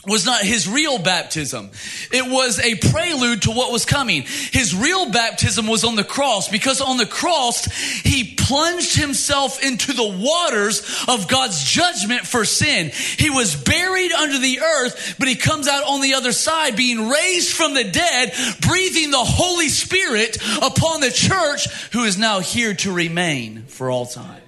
was 0.06 0.24
not 0.24 0.42
his 0.42 0.66
real 0.66 0.98
baptism. 0.98 1.70
It 2.10 2.26
was 2.26 2.58
a 2.58 2.76
prelude 2.76 3.42
to 3.42 3.50
what 3.50 3.70
was 3.70 3.84
coming. 3.84 4.22
His 4.22 4.74
real 4.74 5.10
baptism 5.10 5.66
was 5.66 5.84
on 5.84 5.94
the 5.94 6.04
cross 6.04 6.48
because 6.48 6.80
on 6.80 6.96
the 6.96 7.04
cross, 7.04 7.66
he 7.66 8.34
plunged 8.34 8.96
himself 8.96 9.62
into 9.62 9.92
the 9.92 10.08
waters 10.08 11.04
of 11.06 11.28
God's 11.28 11.62
judgment 11.62 12.26
for 12.26 12.46
sin. 12.46 12.90
He 13.18 13.28
was 13.28 13.54
buried 13.54 14.12
under 14.12 14.38
the 14.38 14.60
earth, 14.60 15.16
but 15.18 15.28
he 15.28 15.36
comes 15.36 15.68
out 15.68 15.84
on 15.84 16.00
the 16.00 16.14
other 16.14 16.32
side 16.32 16.76
being 16.76 17.10
raised 17.10 17.52
from 17.52 17.74
the 17.74 17.84
dead, 17.84 18.32
breathing 18.62 19.10
the 19.10 19.18
Holy 19.18 19.68
Spirit 19.68 20.38
upon 20.62 21.00
the 21.00 21.10
church 21.10 21.68
who 21.92 22.04
is 22.04 22.16
now 22.16 22.40
here 22.40 22.72
to 22.72 22.92
remain 22.92 23.64
for 23.64 23.90
all 23.90 24.06
time. 24.06 24.40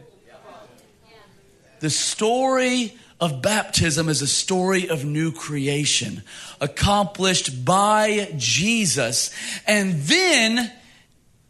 The 1.81 1.91
story 1.91 2.97
of 3.23 3.41
baptism 3.41 4.09
is 4.09 4.21
a 4.21 4.27
story 4.27 4.89
of 4.89 5.05
new 5.05 5.31
creation 5.31 6.25
accomplished 6.61 7.65
by 7.65 8.35
Jesus. 8.37 9.31
And 9.65 9.95
then 10.03 10.73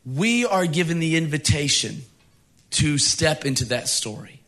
we 0.05 0.45
are 0.45 0.67
given 0.67 0.99
the 0.99 1.17
invitation 1.17 2.03
to 2.73 2.99
step 2.99 3.47
into 3.47 3.65
that 3.65 3.89
story. 3.89 4.43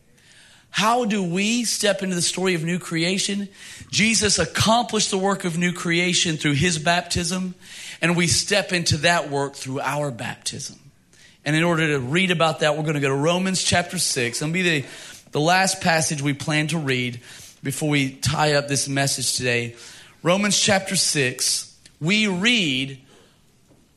How 0.69 1.05
do 1.05 1.23
we 1.23 1.63
step 1.63 2.03
into 2.03 2.13
the 2.13 2.21
story 2.21 2.53
of 2.53 2.63
new 2.63 2.77
creation? 2.77 3.49
Jesus 3.89 4.37
accomplished 4.37 5.09
the 5.09 5.17
work 5.17 5.45
of 5.45 5.57
new 5.57 5.73
creation 5.73 6.37
through 6.37 6.53
his 6.53 6.77
baptism, 6.77 7.55
and 8.03 8.15
we 8.15 8.27
step 8.27 8.71
into 8.71 8.97
that 8.97 9.31
work 9.31 9.55
through 9.55 9.79
our 9.79 10.11
baptism. 10.11 10.77
And 11.43 11.55
in 11.55 11.63
order 11.63 11.87
to 11.87 11.99
read 11.99 12.29
about 12.29 12.59
that, 12.59 12.75
we're 12.75 12.83
going 12.83 12.95
to 12.95 12.99
go 12.99 13.09
to 13.09 13.15
Romans 13.15 13.63
chapter 13.63 13.97
6. 13.97 14.41
It'll 14.41 14.53
be 14.53 14.61
the 14.61 14.85
the 15.35 15.41
last 15.41 15.81
passage 15.81 16.21
we 16.21 16.33
plan 16.33 16.67
to 16.67 16.77
read 16.77 17.19
before 17.61 17.89
we 17.89 18.09
tie 18.09 18.53
up 18.53 18.69
this 18.69 18.87
message 18.87 19.35
today. 19.35 19.75
Romans 20.23 20.57
chapter 20.57 20.95
6, 20.95 21.77
we 21.99 22.25
read 22.25 23.01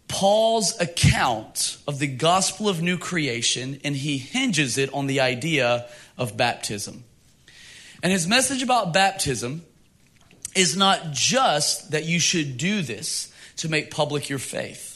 Paul's 0.09 0.81
account 0.81 1.79
of 1.87 2.01
the 2.01 2.09
gospel 2.09 2.69
of 2.69 2.83
new 2.83 2.99
creation, 2.99 3.81
and 3.85 3.95
he 3.95 4.19
hinges 4.19 4.79
it 4.79 4.93
on 4.93 5.07
the 5.07 5.21
idea 5.21 5.87
of 6.17 6.37
baptism. 6.37 7.05
And 8.03 8.11
his 8.11 8.27
message 8.27 8.65
about 8.65 8.93
baptism 8.93 9.63
is 10.57 10.77
not 10.77 11.13
just 11.13 11.93
that 11.93 12.05
you 12.05 12.19
should 12.19 12.59
do 12.59 12.83
this 12.83 13.33
to 13.59 13.69
make 13.69 13.93
public 13.93 14.29
your 14.29 14.41
faith. 14.41 14.88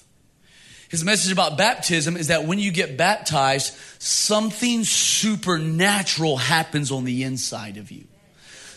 His 0.92 1.05
message 1.05 1.33
about 1.33 1.57
baptism 1.57 2.18
is 2.18 2.26
that 2.26 2.44
when 2.44 2.59
you 2.59 2.70
get 2.70 2.98
baptized, 2.98 3.74
something 3.98 4.85
supernatural 4.85 6.37
happens 6.37 6.92
on 6.92 7.05
the 7.05 7.22
inside 7.22 7.78
of 7.78 7.90
you. 7.90 8.05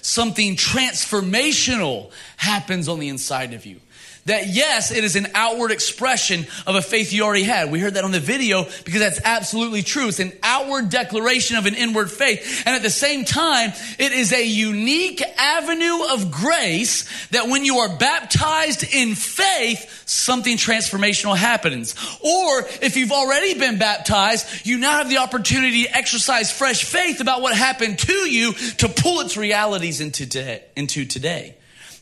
Something 0.01 0.55
transformational 0.55 2.11
happens 2.37 2.87
on 2.87 2.99
the 2.99 3.09
inside 3.09 3.53
of 3.53 3.65
you. 3.65 3.81
That 4.25 4.47
yes, 4.47 4.89
it 4.89 5.03
is 5.03 5.15
an 5.15 5.27
outward 5.35 5.69
expression 5.69 6.47
of 6.65 6.73
a 6.73 6.81
faith 6.81 7.13
you 7.13 7.23
already 7.23 7.43
had. 7.43 7.69
We 7.69 7.79
heard 7.79 7.93
that 7.93 8.03
on 8.03 8.11
the 8.11 8.19
video 8.19 8.63
because 8.83 8.99
that's 8.99 9.21
absolutely 9.23 9.83
true. 9.83 10.07
It's 10.07 10.19
an 10.19 10.33
outward 10.41 10.89
declaration 10.89 11.57
of 11.57 11.67
an 11.67 11.75
inward 11.75 12.09
faith. 12.09 12.63
And 12.65 12.75
at 12.75 12.81
the 12.81 12.89
same 12.89 13.23
time, 13.23 13.71
it 13.99 14.11
is 14.13 14.33
a 14.33 14.43
unique 14.43 15.21
avenue 15.37 16.05
of 16.11 16.31
grace 16.31 17.27
that 17.27 17.49
when 17.49 17.65
you 17.65 17.77
are 17.77 17.97
baptized 17.97 18.83
in 18.83 19.13
faith, 19.13 20.03
something 20.07 20.57
transformational 20.57 21.37
happens. 21.37 21.93
Or 22.19 22.65
if 22.81 22.97
you've 22.97 23.11
already 23.11 23.59
been 23.59 23.77
baptized, 23.77 24.65
you 24.65 24.79
now 24.79 24.97
have 24.97 25.09
the 25.09 25.19
opportunity 25.19 25.83
to 25.83 25.95
exercise 25.95 26.51
fresh 26.51 26.83
faith 26.83 27.21
about 27.21 27.43
what 27.43 27.55
happened 27.55 27.99
to 27.99 28.13
you 28.13 28.53
to 28.53 28.89
pull 28.89 29.19
its 29.19 29.37
realities 29.37 30.01
into 30.01 30.25
today. 30.25 30.63
Into 30.75 31.05
today. 31.05 31.54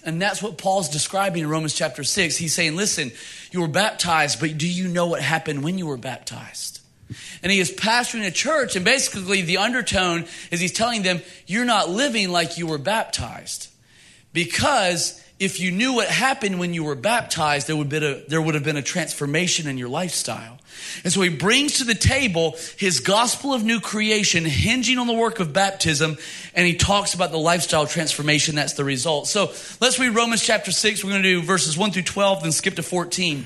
And 0.05 0.21
that's 0.21 0.43
what 0.43 0.57
Paul's 0.57 0.89
describing 0.89 1.43
in 1.43 1.49
Romans 1.49 1.73
chapter 1.73 2.03
6. 2.03 2.35
He's 2.37 2.53
saying, 2.53 2.75
listen, 2.75 3.11
you 3.51 3.61
were 3.61 3.67
baptized, 3.67 4.39
but 4.39 4.57
do 4.57 4.67
you 4.67 4.87
know 4.87 5.07
what 5.07 5.21
happened 5.21 5.63
when 5.63 5.77
you 5.77 5.85
were 5.85 5.97
baptized? 5.97 6.81
And 7.41 7.51
he 7.51 7.59
is 7.59 7.71
pastoring 7.71 8.25
a 8.25 8.31
church, 8.31 8.75
and 8.75 8.83
basically 8.83 9.41
the 9.41 9.57
undertone 9.57 10.25
is 10.51 10.59
he's 10.59 10.73
telling 10.73 11.03
them, 11.03 11.21
you're 11.45 11.65
not 11.65 11.89
living 11.89 12.31
like 12.31 12.57
you 12.57 12.67
were 12.67 12.77
baptized. 12.77 13.69
Because 14.33 15.21
if 15.43 15.59
you 15.59 15.71
knew 15.71 15.93
what 15.93 16.07
happened 16.07 16.59
when 16.59 16.73
you 16.73 16.83
were 16.83 16.95
baptized, 16.95 17.67
there 17.67 17.75
would, 17.75 17.89
be 17.89 17.97
a, 17.97 18.23
there 18.27 18.41
would 18.41 18.55
have 18.55 18.63
been 18.63 18.77
a 18.77 18.81
transformation 18.81 19.67
in 19.67 19.77
your 19.77 19.89
lifestyle. 19.89 20.59
And 21.03 21.11
so 21.11 21.21
he 21.21 21.29
brings 21.29 21.77
to 21.77 21.83
the 21.83 21.95
table 21.95 22.55
his 22.77 22.99
gospel 22.99 23.53
of 23.53 23.63
new 23.63 23.79
creation, 23.79 24.45
hinging 24.45 24.97
on 24.97 25.07
the 25.07 25.13
work 25.13 25.39
of 25.39 25.53
baptism, 25.53 26.17
and 26.55 26.67
he 26.67 26.75
talks 26.75 27.13
about 27.13 27.31
the 27.31 27.37
lifestyle 27.37 27.85
transformation 27.85 28.55
that's 28.55 28.73
the 28.73 28.83
result. 28.83 29.27
So 29.27 29.51
let's 29.81 29.99
read 29.99 30.15
Romans 30.15 30.43
chapter 30.43 30.71
6. 30.71 31.03
We're 31.03 31.11
going 31.11 31.23
to 31.23 31.41
do 31.41 31.41
verses 31.41 31.77
1 31.77 31.91
through 31.91 32.03
12, 32.03 32.43
then 32.43 32.51
skip 32.51 32.75
to 32.75 32.83
14. 32.83 33.45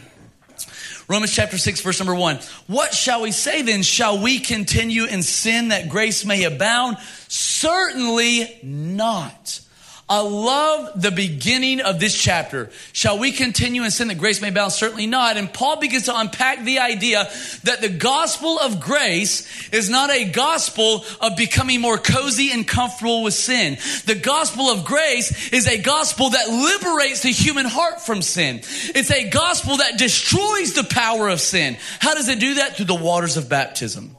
Romans 1.10 1.34
chapter 1.34 1.58
6, 1.58 1.82
verse 1.82 2.00
number 2.00 2.16
1. 2.16 2.40
What 2.68 2.94
shall 2.94 3.22
we 3.22 3.32
say 3.32 3.62
then? 3.62 3.82
Shall 3.82 4.22
we 4.22 4.40
continue 4.40 5.06
in 5.06 5.24
sin 5.24 5.70
that 5.70 5.88
grace 5.88 6.26
may 6.26 6.44
abound? 6.44 6.98
Certainly 7.30 8.60
not. 8.62 9.62
I 10.10 10.22
love 10.22 11.02
the 11.02 11.12
beginning 11.12 11.82
of 11.82 12.00
this 12.00 12.18
chapter. 12.18 12.70
Shall 12.94 13.20
we 13.20 13.34
continue 13.34 13.84
in 13.84 13.92
sin 13.92 14.08
that 14.08 14.18
grace 14.18 14.42
may 14.42 14.48
abound? 14.48 14.72
Certainly 14.72 15.08
not. 15.08 15.36
And 15.36 15.52
Paul 15.52 15.82
begins 15.82 16.06
to 16.06 16.18
unpack 16.18 16.64
the 16.64 16.80
idea 16.80 17.30
that 17.64 17.82
the 17.82 17.90
gospel 17.90 18.58
of 18.58 18.80
grace 18.80 19.70
is 19.74 19.90
not 19.90 20.10
a 20.10 20.24
gospel 20.24 21.04
of 21.20 21.36
becoming 21.36 21.82
more 21.82 21.98
cozy 21.98 22.52
and 22.54 22.66
comfortable 22.66 23.22
with 23.22 23.34
sin. 23.34 23.78
The 24.06 24.16
gospel 24.16 24.68
of 24.68 24.86
grace 24.86 25.52
is 25.52 25.68
a 25.68 25.78
gospel 25.78 26.30
that 26.30 26.50
liberates 26.50 27.24
the 27.24 27.32
human 27.32 27.66
heart 27.66 28.00
from 28.00 28.22
sin. 28.22 28.62
It's 28.64 29.12
a 29.12 29.30
gospel 29.30 29.78
that 29.78 29.98
destroys 29.98 30.72
the 30.72 30.86
power 30.86 31.28
of 31.28 31.42
sin. 31.42 31.76
How 32.00 32.14
does 32.14 32.30
it 32.30 32.40
do 32.40 32.56
that? 32.56 32.78
Through 32.78 32.86
the 32.86 32.96
waters 32.96 33.36
of 33.36 33.50
baptism. 33.50 34.16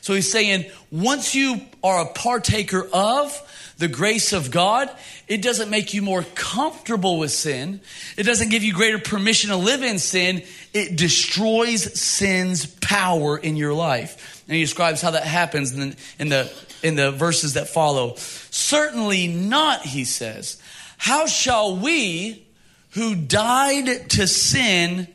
So 0.00 0.14
he's 0.14 0.32
saying, 0.32 0.66
once 0.90 1.36
you 1.36 1.60
are 1.84 2.00
a 2.00 2.12
partaker 2.12 2.88
of 2.92 3.40
the 3.78 3.88
grace 3.88 4.32
of 4.32 4.50
God, 4.50 4.90
it 5.28 5.42
doesn't 5.42 5.68
make 5.68 5.92
you 5.92 6.00
more 6.00 6.22
comfortable 6.34 7.18
with 7.18 7.30
sin. 7.30 7.80
It 8.16 8.22
doesn't 8.22 8.48
give 8.48 8.64
you 8.64 8.72
greater 8.72 8.98
permission 8.98 9.50
to 9.50 9.56
live 9.56 9.82
in 9.82 9.98
sin. 9.98 10.42
It 10.72 10.96
destroys 10.96 12.00
sin's 12.00 12.66
power 12.66 13.36
in 13.36 13.56
your 13.56 13.74
life. 13.74 14.42
And 14.48 14.54
he 14.56 14.62
describes 14.62 15.02
how 15.02 15.10
that 15.10 15.24
happens 15.24 15.72
in 15.72 15.90
the, 15.90 15.96
in 16.18 16.28
the, 16.30 16.52
in 16.82 16.94
the 16.94 17.10
verses 17.10 17.54
that 17.54 17.68
follow. 17.68 18.14
Certainly 18.16 19.28
not, 19.28 19.82
he 19.82 20.04
says. 20.04 20.60
How 20.96 21.26
shall 21.26 21.76
we 21.76 22.46
who 22.92 23.14
died 23.14 24.10
to 24.10 24.26
sin 24.26 25.08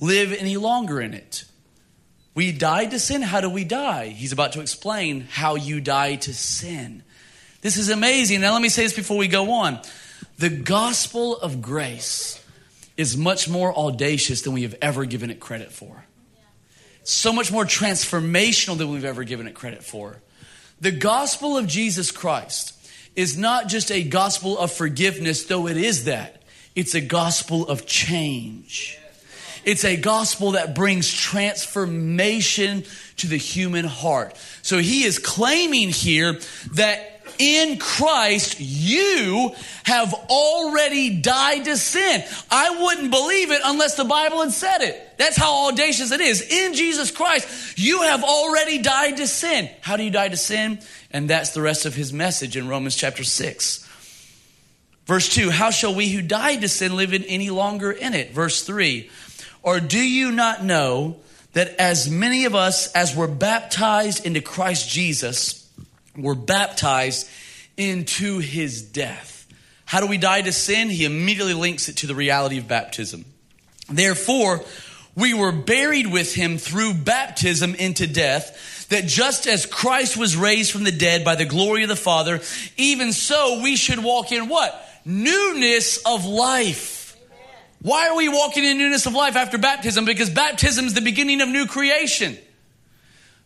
live 0.00 0.32
any 0.32 0.56
longer 0.56 1.00
in 1.00 1.14
it? 1.14 1.44
We 2.36 2.52
died 2.52 2.92
to 2.92 3.00
sin. 3.00 3.22
How 3.22 3.40
do 3.40 3.50
we 3.50 3.64
die? 3.64 4.10
He's 4.10 4.32
about 4.32 4.52
to 4.52 4.60
explain 4.60 5.22
how 5.22 5.56
you 5.56 5.80
die 5.80 6.14
to 6.14 6.32
sin. 6.32 7.02
This 7.60 7.76
is 7.76 7.88
amazing. 7.88 8.40
Now, 8.40 8.52
let 8.52 8.62
me 8.62 8.68
say 8.68 8.84
this 8.84 8.92
before 8.92 9.16
we 9.16 9.26
go 9.26 9.50
on. 9.50 9.80
The 10.38 10.50
gospel 10.50 11.36
of 11.36 11.60
grace 11.60 12.42
is 12.96 13.16
much 13.16 13.48
more 13.48 13.76
audacious 13.76 14.42
than 14.42 14.52
we 14.52 14.62
have 14.62 14.76
ever 14.80 15.04
given 15.04 15.30
it 15.30 15.40
credit 15.40 15.72
for. 15.72 16.04
So 17.02 17.32
much 17.32 17.50
more 17.50 17.64
transformational 17.64 18.78
than 18.78 18.90
we've 18.90 19.04
ever 19.04 19.24
given 19.24 19.48
it 19.48 19.54
credit 19.54 19.82
for. 19.82 20.20
The 20.80 20.92
gospel 20.92 21.56
of 21.56 21.66
Jesus 21.66 22.12
Christ 22.12 22.74
is 23.16 23.36
not 23.36 23.66
just 23.66 23.90
a 23.90 24.04
gospel 24.04 24.56
of 24.56 24.70
forgiveness, 24.70 25.44
though 25.46 25.66
it 25.66 25.76
is 25.76 26.04
that. 26.04 26.42
It's 26.76 26.94
a 26.94 27.00
gospel 27.00 27.66
of 27.66 27.86
change. 27.86 28.96
It's 29.64 29.84
a 29.84 29.96
gospel 29.96 30.52
that 30.52 30.76
brings 30.76 31.12
transformation 31.12 32.84
to 33.16 33.26
the 33.26 33.36
human 33.36 33.84
heart. 33.84 34.36
So 34.62 34.78
he 34.78 35.02
is 35.02 35.18
claiming 35.18 35.88
here 35.88 36.38
that 36.74 37.17
in 37.38 37.78
Christ, 37.78 38.56
you 38.58 39.52
have 39.84 40.12
already 40.12 41.20
died 41.20 41.64
to 41.64 41.76
sin. 41.76 42.22
I 42.50 42.82
wouldn't 42.82 43.10
believe 43.10 43.50
it 43.50 43.60
unless 43.64 43.96
the 43.96 44.04
Bible 44.04 44.42
had 44.42 44.52
said 44.52 44.82
it. 44.82 45.18
That's 45.18 45.36
how 45.36 45.68
audacious 45.68 46.10
it 46.10 46.20
is. 46.20 46.42
In 46.42 46.74
Jesus 46.74 47.10
Christ, 47.10 47.78
you 47.78 48.02
have 48.02 48.24
already 48.24 48.78
died 48.78 49.16
to 49.18 49.26
sin. 49.26 49.70
How 49.80 49.96
do 49.96 50.02
you 50.02 50.10
die 50.10 50.28
to 50.28 50.36
sin? 50.36 50.80
And 51.10 51.30
that's 51.30 51.50
the 51.50 51.62
rest 51.62 51.86
of 51.86 51.94
his 51.94 52.12
message 52.12 52.56
in 52.56 52.68
Romans 52.68 52.96
chapter 52.96 53.24
6. 53.24 53.88
Verse 55.06 55.28
2 55.30 55.50
How 55.50 55.70
shall 55.70 55.94
we 55.94 56.08
who 56.08 56.22
died 56.22 56.60
to 56.60 56.68
sin 56.68 56.96
live 56.96 57.14
in 57.14 57.24
any 57.24 57.50
longer 57.50 57.90
in 57.90 58.14
it? 58.14 58.32
Verse 58.32 58.62
3 58.62 59.10
Or 59.62 59.80
do 59.80 59.98
you 59.98 60.30
not 60.30 60.62
know 60.62 61.16
that 61.54 61.74
as 61.76 62.10
many 62.10 62.44
of 62.44 62.54
us 62.54 62.92
as 62.92 63.16
were 63.16 63.26
baptized 63.26 64.24
into 64.26 64.40
Christ 64.40 64.88
Jesus 64.88 65.67
were 66.18 66.34
baptized 66.34 67.28
into 67.76 68.38
his 68.38 68.82
death? 68.82 69.46
How 69.84 70.00
do 70.00 70.06
we 70.06 70.18
die 70.18 70.42
to 70.42 70.52
sin? 70.52 70.90
He 70.90 71.04
immediately 71.04 71.54
links 71.54 71.88
it 71.88 71.96
to 71.98 72.06
the 72.06 72.14
reality 72.14 72.58
of 72.58 72.68
baptism. 72.68 73.24
Therefore, 73.88 74.62
we 75.14 75.32
were 75.32 75.52
buried 75.52 76.12
with 76.12 76.34
him 76.34 76.58
through 76.58 76.94
baptism 76.94 77.74
into 77.74 78.06
death, 78.06 78.86
that 78.90 79.06
just 79.06 79.46
as 79.46 79.64
Christ 79.64 80.16
was 80.16 80.36
raised 80.36 80.72
from 80.72 80.84
the 80.84 80.92
dead 80.92 81.24
by 81.24 81.34
the 81.34 81.44
glory 81.44 81.82
of 81.82 81.88
the 81.88 81.96
Father, 81.96 82.40
even 82.76 83.12
so 83.12 83.60
we 83.62 83.76
should 83.76 84.02
walk 84.02 84.32
in 84.32 84.48
what? 84.48 84.84
newness 85.08 85.98
of 86.04 86.26
life. 86.26 87.16
Why 87.80 88.08
are 88.08 88.16
we 88.16 88.28
walking 88.28 88.64
in 88.64 88.76
newness 88.76 89.06
of 89.06 89.14
life 89.14 89.36
after 89.36 89.56
baptism? 89.56 90.04
Because 90.04 90.30
baptism 90.30 90.84
is 90.84 90.94
the 90.94 91.00
beginning 91.00 91.40
of 91.40 91.48
new 91.48 91.66
creation. 91.66 92.36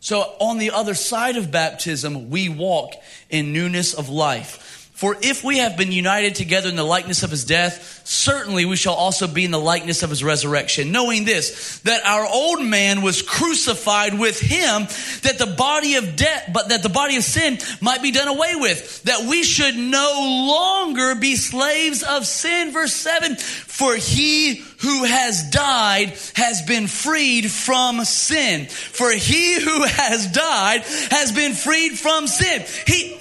So, 0.03 0.35
on 0.39 0.57
the 0.57 0.71
other 0.71 0.95
side 0.95 1.37
of 1.37 1.49
baptism, 1.49 2.29
we 2.29 2.49
walk 2.49 2.91
in 3.29 3.53
newness 3.53 3.93
of 3.93 4.09
life. 4.09 4.72
For 5.03 5.17
if 5.21 5.43
we 5.43 5.57
have 5.57 5.75
been 5.75 5.91
united 5.91 6.35
together 6.35 6.69
in 6.69 6.77
the 6.77 6.83
likeness 6.85 7.23
of 7.23 7.29
his 7.29 7.43
death, 7.43 8.03
certainly 8.05 8.63
we 8.63 8.77
shall 8.77 8.93
also 8.93 9.27
be 9.27 9.43
in 9.43 9.51
the 9.51 9.59
likeness 9.59 10.01
of 10.01 10.09
his 10.09 10.23
resurrection, 10.23 10.93
knowing 10.93 11.25
this, 11.25 11.79
that 11.79 12.05
our 12.05 12.25
old 12.25 12.63
man 12.63 13.01
was 13.01 13.21
crucified 13.21 14.17
with 14.17 14.39
him, 14.39 14.83
that 15.23 15.35
the 15.39 15.55
body 15.57 15.95
of 15.95 16.15
death, 16.15 16.49
but 16.53 16.69
that 16.69 16.83
the 16.83 16.89
body 16.89 17.17
of 17.17 17.25
sin 17.25 17.57
might 17.81 18.01
be 18.01 18.11
done 18.11 18.29
away 18.29 18.55
with, 18.55 19.03
that 19.03 19.27
we 19.27 19.43
should 19.43 19.75
no 19.75 20.45
longer 20.47 21.15
be 21.15 21.35
slaves 21.35 22.01
of 22.01 22.25
sin. 22.25 22.71
Verse 22.71 22.93
7, 22.93 23.35
for 23.35 23.97
he 23.97 24.55
who 24.55 25.03
has 25.03 25.49
died 25.49 26.13
has 26.35 26.61
been 26.61 26.87
freed 26.87 27.51
from 27.51 28.05
sin. 28.05 28.67
For 28.67 29.11
he 29.11 29.59
who 29.59 29.83
has 29.83 30.31
died 30.31 30.83
has 31.11 31.33
been 31.33 31.51
freed 31.51 31.99
from 31.99 32.27
sin. 32.27 32.63
He, 32.87 33.19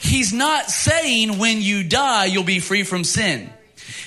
He's 0.00 0.32
not 0.32 0.70
saying 0.70 1.38
when 1.38 1.60
you 1.60 1.84
die, 1.84 2.26
you'll 2.26 2.44
be 2.44 2.60
free 2.60 2.82
from 2.82 3.04
sin. 3.04 3.50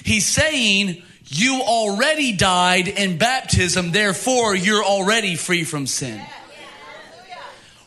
He's 0.04 0.25
saying 0.25 1.02
you 1.25 1.62
already 1.62 2.34
died 2.34 2.88
in 2.88 3.17
baptism, 3.17 3.91
therefore 3.91 4.56
you're 4.56 4.84
already 4.84 5.36
free 5.36 5.63
from 5.63 5.88
sin. 5.88 6.21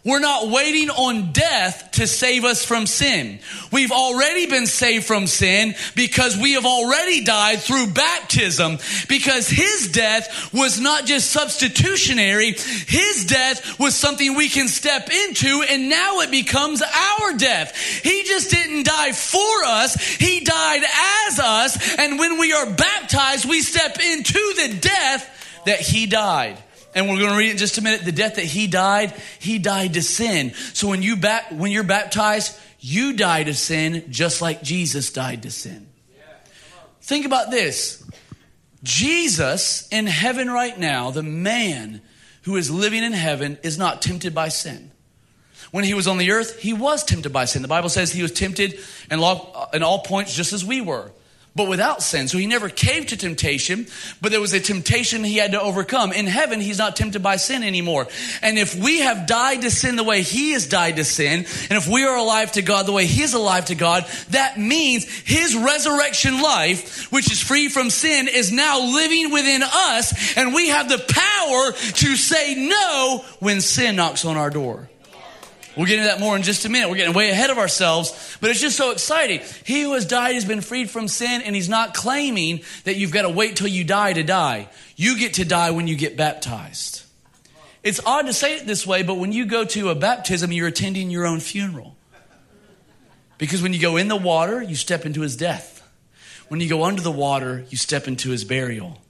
We're 0.04 0.18
not 0.18 0.48
waiting 0.48 0.90
on 0.90 1.30
death 1.30 1.90
to 1.92 2.08
save 2.08 2.44
us 2.44 2.64
from 2.64 2.86
sin. 2.86 3.38
We've 3.70 3.92
already 3.92 4.46
been 4.46 4.66
saved 4.66 5.04
from 5.04 5.28
sin 5.28 5.76
because 5.94 6.36
we 6.36 6.54
have 6.54 6.66
already 6.66 7.22
died 7.22 7.60
through 7.60 7.92
baptism 7.92 8.78
because 9.08 9.48
his 9.48 9.92
death 9.92 10.52
was 10.52 10.80
not 10.80 11.06
just 11.06 11.30
substitutionary. 11.30 12.52
His 12.52 13.26
death 13.26 13.78
was 13.78 13.94
something 13.94 14.34
we 14.34 14.48
can 14.48 14.66
step 14.66 15.08
into 15.08 15.62
and 15.70 15.88
now 15.88 16.18
it 16.18 16.32
becomes 16.32 16.82
our 16.82 17.34
death. 17.34 17.76
He 18.02 18.24
just 18.24 18.50
didn't 18.50 18.86
die 18.86 19.12
for 19.12 19.64
us. 19.64 19.94
He 19.94 20.40
died 20.40 20.82
as 21.28 21.38
us. 21.38 21.96
And 21.96 22.18
when 22.18 22.40
we 22.40 22.52
are 22.52 22.68
baptized, 22.68 23.48
we 23.48 23.60
step 23.60 24.00
into 24.00 24.54
the 24.56 24.78
death 24.80 25.62
that 25.64 25.78
he 25.78 26.06
died. 26.06 26.58
And 26.94 27.08
we're 27.08 27.18
going 27.18 27.30
to 27.30 27.36
read 27.36 27.48
it 27.48 27.52
in 27.52 27.58
just 27.58 27.78
a 27.78 27.82
minute. 27.82 28.04
The 28.04 28.12
death 28.12 28.36
that 28.36 28.44
he 28.44 28.66
died, 28.66 29.14
he 29.38 29.58
died 29.58 29.94
to 29.94 30.02
sin. 30.02 30.52
So 30.74 30.88
when 30.88 31.02
you 31.02 31.16
ba- 31.16 31.46
when 31.50 31.72
you're 31.72 31.84
baptized, 31.84 32.58
you 32.80 33.14
die 33.14 33.44
to 33.44 33.54
sin 33.54 34.06
just 34.10 34.42
like 34.42 34.62
Jesus 34.62 35.12
died 35.12 35.42
to 35.44 35.50
sin. 35.50 35.88
Think 37.00 37.26
about 37.26 37.50
this. 37.50 38.04
Jesus 38.82 39.88
in 39.90 40.06
heaven 40.06 40.50
right 40.50 40.78
now, 40.78 41.10
the 41.10 41.22
man 41.22 42.02
who 42.42 42.56
is 42.56 42.70
living 42.70 43.04
in 43.04 43.12
heaven, 43.12 43.58
is 43.62 43.78
not 43.78 44.02
tempted 44.02 44.34
by 44.34 44.48
sin. 44.48 44.90
When 45.70 45.84
he 45.84 45.94
was 45.94 46.06
on 46.06 46.18
the 46.18 46.32
earth, 46.32 46.60
he 46.60 46.72
was 46.72 47.04
tempted 47.04 47.32
by 47.32 47.44
sin. 47.46 47.62
The 47.62 47.68
Bible 47.68 47.88
says 47.88 48.12
he 48.12 48.22
was 48.22 48.32
tempted 48.32 48.78
in 49.10 49.20
all, 49.20 49.70
in 49.72 49.82
all 49.82 50.00
points 50.00 50.34
just 50.34 50.52
as 50.52 50.64
we 50.64 50.80
were 50.80 51.12
but 51.54 51.68
without 51.68 52.02
sin. 52.02 52.28
So 52.28 52.38
he 52.38 52.46
never 52.46 52.68
caved 52.68 53.10
to 53.10 53.16
temptation, 53.16 53.86
but 54.20 54.30
there 54.30 54.40
was 54.40 54.54
a 54.54 54.60
temptation 54.60 55.22
he 55.22 55.36
had 55.36 55.52
to 55.52 55.60
overcome. 55.60 56.12
In 56.12 56.26
heaven, 56.26 56.60
he's 56.60 56.78
not 56.78 56.96
tempted 56.96 57.22
by 57.22 57.36
sin 57.36 57.62
anymore. 57.62 58.08
And 58.40 58.58
if 58.58 58.74
we 58.74 59.00
have 59.00 59.26
died 59.26 59.62
to 59.62 59.70
sin 59.70 59.96
the 59.96 60.04
way 60.04 60.22
he 60.22 60.52
has 60.52 60.66
died 60.66 60.96
to 60.96 61.04
sin, 61.04 61.46
and 61.68 61.72
if 61.72 61.86
we 61.86 62.04
are 62.04 62.16
alive 62.16 62.52
to 62.52 62.62
God 62.62 62.86
the 62.86 62.92
way 62.92 63.06
he 63.06 63.22
is 63.22 63.34
alive 63.34 63.66
to 63.66 63.74
God, 63.74 64.06
that 64.30 64.58
means 64.58 65.04
his 65.04 65.54
resurrection 65.54 66.40
life, 66.40 67.12
which 67.12 67.30
is 67.30 67.42
free 67.42 67.68
from 67.68 67.90
sin, 67.90 68.28
is 68.28 68.50
now 68.50 68.80
living 68.80 69.32
within 69.32 69.62
us, 69.62 70.36
and 70.36 70.54
we 70.54 70.68
have 70.68 70.88
the 70.88 70.98
power 70.98 71.72
to 71.72 72.16
say 72.16 72.54
no 72.54 73.24
when 73.40 73.60
sin 73.60 73.96
knocks 73.96 74.24
on 74.24 74.36
our 74.36 74.50
door. 74.50 74.88
We'll 75.76 75.86
get 75.86 75.98
into 75.98 76.08
that 76.08 76.20
more 76.20 76.36
in 76.36 76.42
just 76.42 76.64
a 76.64 76.68
minute. 76.68 76.90
We're 76.90 76.96
getting 76.96 77.14
way 77.14 77.30
ahead 77.30 77.50
of 77.50 77.58
ourselves, 77.58 78.36
but 78.40 78.50
it's 78.50 78.60
just 78.60 78.76
so 78.76 78.90
exciting. 78.90 79.40
He 79.64 79.82
who 79.82 79.94
has 79.94 80.04
died 80.04 80.34
has 80.34 80.44
been 80.44 80.60
freed 80.60 80.90
from 80.90 81.08
sin, 81.08 81.40
and 81.42 81.54
he's 81.54 81.68
not 81.68 81.94
claiming 81.94 82.60
that 82.84 82.96
you've 82.96 83.10
got 83.10 83.22
to 83.22 83.30
wait 83.30 83.56
till 83.56 83.68
you 83.68 83.82
die 83.84 84.12
to 84.12 84.22
die. 84.22 84.68
You 84.96 85.18
get 85.18 85.34
to 85.34 85.44
die 85.44 85.70
when 85.70 85.86
you 85.86 85.96
get 85.96 86.16
baptized. 86.16 87.02
It's 87.82 88.00
odd 88.04 88.26
to 88.26 88.32
say 88.32 88.56
it 88.56 88.66
this 88.66 88.86
way, 88.86 89.02
but 89.02 89.14
when 89.14 89.32
you 89.32 89.46
go 89.46 89.64
to 89.64 89.88
a 89.88 89.94
baptism, 89.94 90.52
you're 90.52 90.68
attending 90.68 91.10
your 91.10 91.26
own 91.26 91.40
funeral. 91.40 91.96
Because 93.38 93.62
when 93.62 93.72
you 93.72 93.80
go 93.80 93.96
in 93.96 94.08
the 94.08 94.16
water, 94.16 94.62
you 94.62 94.76
step 94.76 95.04
into 95.04 95.22
his 95.22 95.36
death. 95.36 95.82
When 96.48 96.60
you 96.60 96.68
go 96.68 96.84
under 96.84 97.00
the 97.00 97.10
water, 97.10 97.64
you 97.70 97.78
step 97.78 98.06
into 98.06 98.30
his 98.30 98.44
burial. 98.44 99.00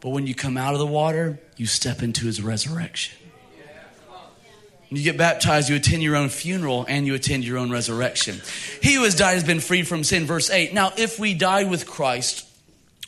But 0.00 0.10
when 0.10 0.26
you 0.26 0.34
come 0.34 0.58
out 0.58 0.74
of 0.74 0.80
the 0.80 0.86
water, 0.86 1.38
you 1.56 1.66
step 1.66 2.02
into 2.02 2.26
his 2.26 2.42
resurrection. 2.42 3.16
You 4.96 5.02
get 5.02 5.16
baptized, 5.16 5.68
you 5.68 5.76
attend 5.76 6.02
your 6.02 6.16
own 6.16 6.28
funeral 6.28 6.84
and 6.88 7.06
you 7.06 7.14
attend 7.14 7.44
your 7.44 7.58
own 7.58 7.70
resurrection. 7.70 8.40
He 8.82 8.94
who 8.94 9.04
has 9.04 9.14
died 9.14 9.34
has 9.34 9.44
been 9.44 9.60
freed 9.60 9.88
from 9.88 10.04
sin. 10.04 10.24
Verse 10.24 10.50
8. 10.50 10.72
Now, 10.72 10.92
if 10.96 11.18
we 11.18 11.34
died 11.34 11.70
with 11.70 11.86
Christ, 11.86 12.46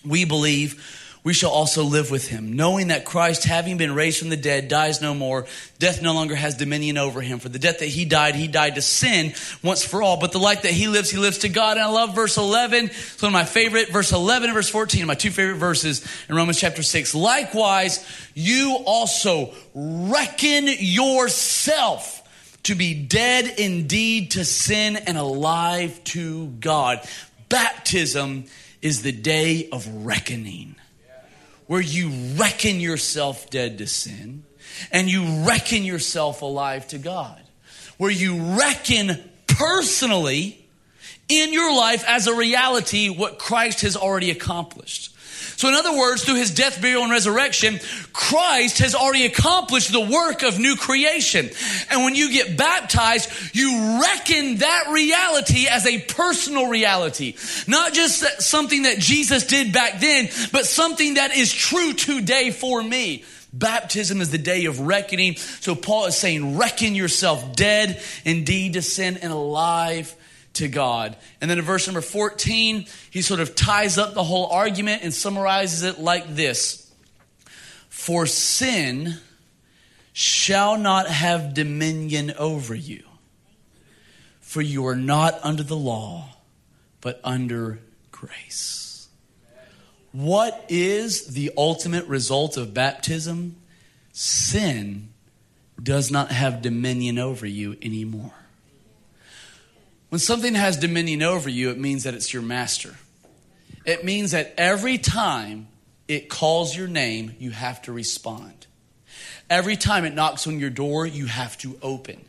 we 0.04 0.24
believe 0.24 1.05
we 1.26 1.32
shall 1.32 1.50
also 1.50 1.82
live 1.82 2.12
with 2.12 2.28
him, 2.28 2.52
knowing 2.52 2.86
that 2.86 3.04
Christ, 3.04 3.42
having 3.42 3.78
been 3.78 3.96
raised 3.96 4.20
from 4.20 4.28
the 4.28 4.36
dead, 4.36 4.68
dies 4.68 5.02
no 5.02 5.12
more. 5.12 5.44
Death 5.80 6.00
no 6.00 6.14
longer 6.14 6.36
has 6.36 6.54
dominion 6.54 6.98
over 6.98 7.20
him. 7.20 7.40
For 7.40 7.48
the 7.48 7.58
death 7.58 7.80
that 7.80 7.88
he 7.88 8.04
died, 8.04 8.36
he 8.36 8.46
died 8.46 8.76
to 8.76 8.80
sin 8.80 9.34
once 9.60 9.84
for 9.84 10.04
all. 10.04 10.20
But 10.20 10.30
the 10.30 10.38
life 10.38 10.62
that 10.62 10.70
he 10.70 10.86
lives, 10.86 11.10
he 11.10 11.18
lives 11.18 11.38
to 11.38 11.48
God. 11.48 11.78
And 11.78 11.84
I 11.84 11.90
love 11.90 12.14
verse 12.14 12.36
11. 12.36 12.84
It's 12.84 13.20
one 13.20 13.30
of 13.30 13.32
my 13.32 13.44
favorite, 13.44 13.88
verse 13.88 14.12
11 14.12 14.50
and 14.50 14.54
verse 14.54 14.68
14, 14.68 15.04
my 15.04 15.16
two 15.16 15.32
favorite 15.32 15.56
verses 15.56 16.06
in 16.28 16.36
Romans 16.36 16.60
chapter 16.60 16.84
6. 16.84 17.12
Likewise, 17.16 18.06
you 18.34 18.78
also 18.86 19.52
reckon 19.74 20.68
yourself 20.78 22.22
to 22.62 22.76
be 22.76 23.02
dead 23.02 23.52
indeed 23.58 24.30
to 24.30 24.44
sin 24.44 24.94
and 24.94 25.18
alive 25.18 26.04
to 26.04 26.46
God. 26.60 27.00
Baptism 27.48 28.44
is 28.80 29.02
the 29.02 29.10
day 29.10 29.68
of 29.72 29.88
reckoning 30.06 30.76
where 31.66 31.80
you 31.80 32.10
reckon 32.36 32.80
yourself 32.80 33.50
dead 33.50 33.78
to 33.78 33.86
sin 33.86 34.44
and 34.92 35.08
you 35.08 35.44
reckon 35.46 35.84
yourself 35.84 36.42
alive 36.42 36.86
to 36.88 36.98
God, 36.98 37.40
where 37.96 38.10
you 38.10 38.58
reckon 38.58 39.18
personally 39.46 40.64
in 41.28 41.52
your 41.52 41.74
life 41.76 42.04
as 42.06 42.26
a 42.26 42.34
reality 42.34 43.08
what 43.08 43.38
Christ 43.38 43.80
has 43.82 43.96
already 43.96 44.30
accomplished. 44.30 45.15
So, 45.56 45.68
in 45.68 45.74
other 45.74 45.96
words, 45.96 46.24
through 46.24 46.36
his 46.36 46.50
death, 46.50 46.80
burial, 46.80 47.02
and 47.02 47.10
resurrection, 47.10 47.80
Christ 48.12 48.78
has 48.78 48.94
already 48.94 49.26
accomplished 49.26 49.92
the 49.92 50.00
work 50.00 50.42
of 50.42 50.58
new 50.58 50.76
creation. 50.76 51.50
And 51.90 52.04
when 52.04 52.14
you 52.14 52.32
get 52.32 52.56
baptized, 52.56 53.30
you 53.54 54.00
reckon 54.02 54.56
that 54.58 54.88
reality 54.90 55.66
as 55.68 55.86
a 55.86 56.00
personal 56.00 56.68
reality. 56.68 57.36
Not 57.66 57.94
just 57.94 58.42
something 58.42 58.82
that 58.82 58.98
Jesus 58.98 59.46
did 59.46 59.72
back 59.72 60.00
then, 60.00 60.28
but 60.52 60.66
something 60.66 61.14
that 61.14 61.34
is 61.34 61.52
true 61.52 61.92
today 61.92 62.50
for 62.50 62.82
me. 62.82 63.24
Baptism 63.52 64.20
is 64.20 64.30
the 64.30 64.38
day 64.38 64.66
of 64.66 64.80
reckoning. 64.80 65.36
So 65.36 65.74
Paul 65.74 66.06
is 66.06 66.16
saying, 66.16 66.58
reckon 66.58 66.94
yourself 66.94 67.56
dead 67.56 68.02
indeed 68.24 68.74
to 68.74 68.82
sin 68.82 69.18
and 69.22 69.32
alive 69.32 70.14
to 70.56 70.68
God. 70.68 71.16
And 71.40 71.50
then 71.50 71.58
in 71.58 71.64
verse 71.64 71.86
number 71.86 72.00
14, 72.00 72.86
he 73.10 73.22
sort 73.22 73.40
of 73.40 73.54
ties 73.54 73.98
up 73.98 74.14
the 74.14 74.24
whole 74.24 74.46
argument 74.46 75.02
and 75.02 75.12
summarizes 75.12 75.82
it 75.82 75.98
like 75.98 76.34
this 76.34 76.92
For 77.88 78.26
sin 78.26 79.14
shall 80.12 80.78
not 80.78 81.08
have 81.08 81.54
dominion 81.54 82.32
over 82.38 82.74
you, 82.74 83.02
For 84.40 84.62
you 84.62 84.86
are 84.86 84.96
not 84.96 85.38
under 85.42 85.62
the 85.62 85.76
law, 85.76 86.30
but 87.00 87.20
under 87.22 87.80
grace. 88.10 89.08
What 90.12 90.64
is 90.70 91.26
the 91.26 91.52
ultimate 91.58 92.06
result 92.06 92.56
of 92.56 92.72
baptism? 92.72 93.56
Sin 94.12 95.10
does 95.82 96.10
not 96.10 96.30
have 96.30 96.62
dominion 96.62 97.18
over 97.18 97.44
you 97.46 97.76
anymore. 97.82 98.45
When 100.08 100.18
something 100.18 100.54
has 100.54 100.76
dominion 100.76 101.22
over 101.22 101.48
you, 101.48 101.70
it 101.70 101.78
means 101.78 102.04
that 102.04 102.14
it's 102.14 102.32
your 102.32 102.42
master. 102.42 102.94
It 103.84 104.04
means 104.04 104.30
that 104.32 104.54
every 104.56 104.98
time 104.98 105.68
it 106.08 106.28
calls 106.28 106.76
your 106.76 106.88
name, 106.88 107.34
you 107.38 107.50
have 107.50 107.82
to 107.82 107.92
respond. 107.92 108.66
Every 109.50 109.76
time 109.76 110.04
it 110.04 110.14
knocks 110.14 110.46
on 110.46 110.60
your 110.60 110.70
door, 110.70 111.06
you 111.06 111.26
have 111.26 111.56
to 111.58 111.78
open. 111.82 112.24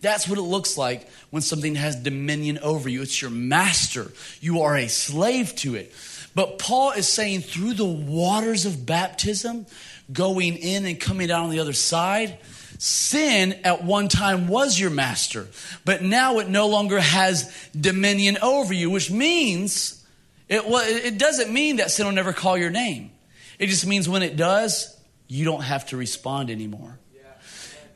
That's 0.00 0.28
what 0.28 0.38
it 0.38 0.42
looks 0.42 0.76
like 0.76 1.08
when 1.30 1.40
something 1.40 1.76
has 1.76 1.96
dominion 1.96 2.58
over 2.58 2.88
you. 2.88 3.00
It's 3.00 3.22
your 3.22 3.30
master. 3.30 4.12
You 4.40 4.62
are 4.62 4.76
a 4.76 4.88
slave 4.88 5.56
to 5.56 5.76
it. 5.76 5.92
But 6.34 6.58
Paul 6.58 6.90
is 6.92 7.08
saying 7.08 7.40
through 7.40 7.74
the 7.74 7.84
waters 7.86 8.66
of 8.66 8.84
baptism, 8.84 9.66
going 10.12 10.56
in 10.56 10.84
and 10.84 11.00
coming 11.00 11.30
out 11.30 11.44
on 11.44 11.50
the 11.50 11.60
other 11.60 11.72
side, 11.72 12.38
sin 12.78 13.52
at 13.64 13.84
one 13.84 14.08
time 14.08 14.48
was 14.48 14.78
your 14.78 14.90
master, 14.90 15.46
but 15.84 16.02
now 16.02 16.38
it 16.38 16.48
no 16.48 16.68
longer 16.68 17.00
has 17.00 17.52
dominion 17.78 18.38
over 18.42 18.72
you, 18.72 18.90
which 18.90 19.10
means 19.10 20.04
it, 20.48 20.62
it 20.66 21.18
doesn't 21.18 21.52
mean 21.52 21.76
that 21.76 21.90
sin 21.90 22.06
will 22.06 22.12
never 22.12 22.32
call 22.32 22.56
your 22.58 22.70
name. 22.70 23.10
It 23.58 23.68
just 23.68 23.86
means 23.86 24.08
when 24.08 24.22
it 24.22 24.36
does, 24.36 24.96
you 25.28 25.44
don't 25.44 25.62
have 25.62 25.86
to 25.86 25.96
respond 25.96 26.50
anymore. 26.50 26.98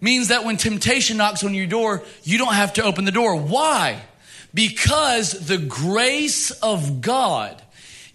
Means 0.01 0.29
that 0.29 0.45
when 0.45 0.57
temptation 0.57 1.17
knocks 1.17 1.43
on 1.43 1.55
your 1.55 1.67
door, 1.67 2.05
you 2.23 2.39
don't 2.39 2.55
have 2.55 2.75
to 2.75 2.85
open 2.85 3.05
the 3.05 3.11
door. 3.11 3.35
Why? 3.35 4.01
Because 4.55 5.33
the 5.33 5.59
grace 5.59 6.53
of 6.53 7.01
God 7.01 7.61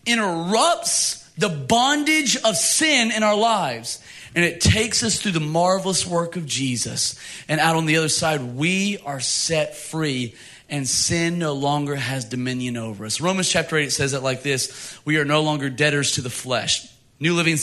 interrupts 0.06 1.30
the 1.38 1.50
bondage 1.50 2.38
of 2.38 2.56
sin 2.56 3.12
in 3.12 3.22
our 3.22 3.36
lives. 3.36 4.02
And 4.36 4.44
it 4.44 4.62
takes 4.62 5.04
us 5.04 5.20
through 5.20 5.34
the 5.34 5.40
marvelous 5.40 6.08
work 6.08 6.36
of 6.36 6.46
Jesus. 6.46 7.20
And 7.48 7.60
out 7.60 7.76
on 7.76 7.86
the 7.86 7.98
other 7.98 8.10
side, 8.10 8.42
we 8.56 8.98
are 9.06 9.20
set 9.20 9.76
free 9.76 10.36
and 10.70 10.88
sin 10.88 11.38
no 11.38 11.54
longer 11.54 11.96
has 11.96 12.26
dominion 12.26 12.78
over 12.78 13.06
us. 13.06 13.22
Romans 13.22 13.48
chapter 13.50 13.78
8 13.78 13.92
says 13.92 14.14
it 14.14 14.24
like 14.24 14.42
this 14.42 15.00
We 15.06 15.18
are 15.18 15.26
no 15.26 15.42
longer 15.42 15.70
debtors 15.70 16.14
to 16.14 16.22
the 16.22 16.30
flesh. 16.30 16.88
New 17.20 17.36
Living 17.36 17.56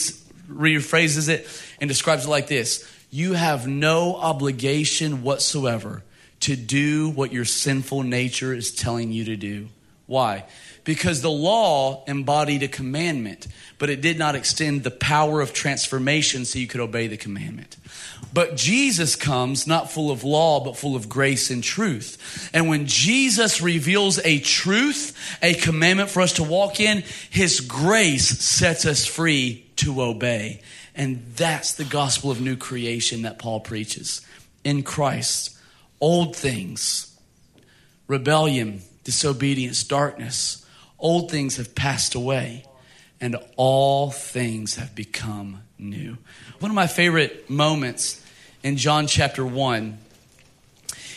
rephrases 0.49 1.29
it 1.29 1.49
and 1.81 1.89
describes 1.89 2.27
it 2.27 2.31
like 2.31 2.47
this 2.47 2.89
You 3.11 3.33
have 3.33 3.67
no 3.67 4.15
obligation 4.15 5.23
whatsoever 5.23 6.05
to 6.41 6.57
do 6.57 7.11
what 7.11 7.33
your 7.33 7.45
sinful 7.45 8.03
nature 8.03 8.55
is 8.55 8.75
telling 8.75 9.13
you 9.13 9.25
to 9.27 9.37
do. 9.37 9.69
Why? 10.07 10.45
Because 10.91 11.23
the 11.23 11.31
law 11.31 12.03
embodied 12.09 12.65
a 12.65 12.69
commandment, 12.69 13.47
but 13.79 13.91
it 13.91 14.01
did 14.01 14.19
not 14.19 14.35
extend 14.35 14.83
the 14.83 14.91
power 14.91 15.41
of 15.41 15.53
transformation 15.53 16.45
so 16.45 16.59
you 16.59 16.67
could 16.67 16.81
obey 16.81 17.07
the 17.07 17.17
commandment. 17.17 17.77
But 18.35 18.57
Jesus 18.57 19.15
comes 19.15 19.69
not 19.69 19.93
full 19.93 20.11
of 20.11 20.25
law, 20.25 20.59
but 20.59 20.77
full 20.77 20.97
of 20.97 21.09
grace 21.09 21.49
and 21.49 21.63
truth. 21.63 22.51
And 22.53 22.69
when 22.69 22.87
Jesus 22.87 23.63
reveals 23.63 24.19
a 24.25 24.41
truth, 24.41 25.17
a 25.41 25.55
commandment 25.55 26.11
for 26.11 26.23
us 26.23 26.33
to 26.33 26.43
walk 26.43 26.81
in, 26.81 27.05
his 27.31 27.61
grace 27.61 28.27
sets 28.41 28.85
us 28.85 29.07
free 29.07 29.71
to 29.77 30.03
obey. 30.03 30.61
And 30.97 31.25
that's 31.37 31.75
the 31.75 31.85
gospel 31.85 32.33
of 32.33 32.41
new 32.41 32.57
creation 32.57 33.23
that 33.23 33.39
Paul 33.39 33.61
preaches. 33.61 34.27
In 34.65 34.83
Christ, 34.83 35.57
old 36.01 36.35
things, 36.35 37.17
rebellion, 38.09 38.83
disobedience, 39.05 39.85
darkness, 39.85 40.60
old 41.01 41.31
things 41.31 41.57
have 41.57 41.75
passed 41.75 42.15
away, 42.15 42.65
and 43.21 43.37
all 43.57 44.11
things 44.11 44.77
have 44.77 44.95
become 44.95 45.63
new. 45.79 46.17
One 46.61 46.71
of 46.71 46.75
my 46.75 46.87
favorite 46.87 47.51
moments 47.51 48.25
in 48.63 48.77
John 48.77 49.07
chapter 49.07 49.45
1 49.45 49.99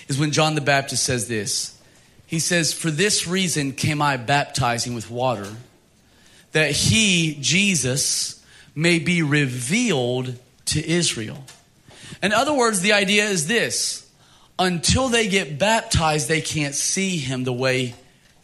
is 0.08 0.20
when 0.20 0.32
John 0.32 0.56
the 0.56 0.62
Baptist 0.62 1.04
says 1.04 1.28
this. 1.28 1.78
He 2.26 2.40
says, 2.40 2.74
For 2.74 2.92
this 2.92 3.28
reason 3.28 3.74
came 3.74 4.02
I 4.02 4.18
baptizing 4.18 4.96
with 4.96 5.10
water, 5.10 5.48
that 6.52 6.72
he, 6.72 7.38
Jesus, 7.40 8.44
may 8.76 9.00
be 9.00 9.22
revealed 9.22 10.38
to 10.66 10.86
Israel. 10.86 11.44
In 12.22 12.34
other 12.34 12.54
words, 12.54 12.82
the 12.82 12.94
idea 12.94 13.26
is 13.26 13.48
this 13.48 14.10
until 14.60 15.10
they 15.10 15.28
get 15.28 15.58
baptized, 15.58 16.28
they 16.28 16.42
can't 16.42 16.76
see 16.76 17.18
him 17.18 17.44
the 17.44 17.54
way 17.54 17.96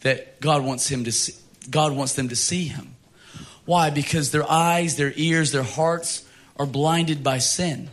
that 0.02 0.40
God 0.40 0.64
wants 0.64 0.88
him 0.88 1.04
to 1.04 1.12
see, 1.12 1.34
God 1.70 1.92
wants 1.92 2.14
them 2.14 2.28
to 2.28 2.36
see 2.36 2.64
him. 2.64 2.96
Why? 3.64 3.90
Because 3.90 4.30
their 4.30 4.50
eyes, 4.50 4.96
their 4.96 5.12
ears, 5.14 5.52
their 5.52 5.62
hearts 5.62 6.24
are 6.56 6.66
blinded 6.66 7.22
by 7.22 7.38
sin. 7.38 7.90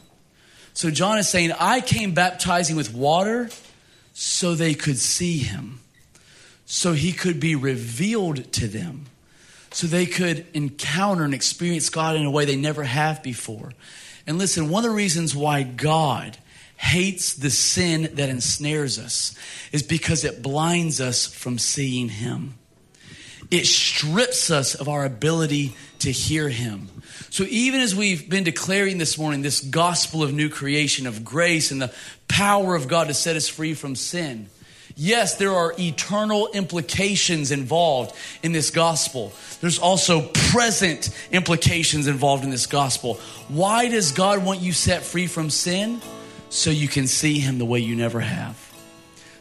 So 0.74 0.92
John 0.92 1.18
is 1.18 1.28
saying, 1.28 1.52
I 1.60 1.82
came 1.82 2.14
baptizing 2.14 2.76
with 2.76 2.94
water 2.94 3.50
so 4.14 4.56
they 4.56 4.74
could 4.74 4.98
see 4.98 5.38
him, 5.38 5.80
so 6.66 6.94
he 6.94 7.14
could 7.14 7.40
be 7.40 7.56
revealed 7.56 8.52
to 8.54 8.68
them, 8.68 9.06
so 9.72 9.88
they 9.88 10.06
could 10.06 10.46
encounter 10.54 11.24
and 11.24 11.34
experience 11.34 11.90
God 11.90 12.16
in 12.16 12.26
a 12.26 12.32
way 12.32 12.46
they 12.46 12.56
never 12.56 12.84
have 12.84 13.22
before. 13.22 13.74
And 14.26 14.38
listen, 14.38 14.70
one 14.70 14.84
of 14.84 14.90
the 14.90 14.96
reasons 14.96 15.36
why 15.36 15.64
God 15.64 16.38
hates 16.78 17.34
the 17.34 17.50
sin 17.50 18.10
that 18.14 18.30
ensnares 18.30 18.98
us 19.00 19.36
is 19.72 19.84
because 19.84 20.24
it 20.24 20.42
blinds 20.42 21.02
us 21.02 21.26
from 21.26 21.58
seeing 21.58 22.08
him. 22.08 22.54
It 23.50 23.66
strips 23.66 24.52
us 24.52 24.76
of 24.76 24.88
our 24.88 25.04
ability 25.06 25.76
to 26.00 26.12
hear 26.12 26.50
him. 26.50 26.90
So, 27.30 27.44
even 27.50 27.82
as 27.82 27.96
we've 27.96 28.30
been 28.30 28.44
declaring 28.44 28.98
this 28.98 29.18
morning 29.18 29.42
this 29.42 29.62
gospel 29.62 30.22
of 30.22 30.34
new 30.34 30.50
creation, 30.50 31.08
of 31.08 31.24
grace, 31.24 31.72
and 31.72 31.82
the 31.82 31.94
power 32.28 32.76
of 32.76 32.88
God 32.88 33.08
to 33.08 33.14
set 33.14 33.36
us 33.36 33.48
free 33.48 33.74
from 33.74 33.96
sin, 33.96 34.50
yes, 34.96 35.36
there 35.36 35.54
are 35.54 35.74
eternal 35.80 36.50
implications 36.54 37.52
involved 37.52 38.16
in 38.44 38.52
this 38.52 38.70
gospel. 38.70 39.32
There's 39.62 39.80
also 39.80 40.28
present 40.52 41.10
implications 41.32 42.08
involved 42.08 42.44
in 42.44 42.50
this 42.50 42.68
gospel. 42.68 43.16
Why 43.48 43.88
does 43.88 44.12
God 44.12 44.44
want 44.44 44.60
you 44.60 44.74
set 44.74 45.04
free 45.04 45.28
from 45.28 45.50
sin? 45.50 46.02
So 46.50 46.70
you 46.70 46.88
can 46.88 47.08
see 47.08 47.40
Him 47.40 47.58
the 47.58 47.66
way 47.66 47.80
you 47.80 47.96
never 47.96 48.20
have, 48.20 48.58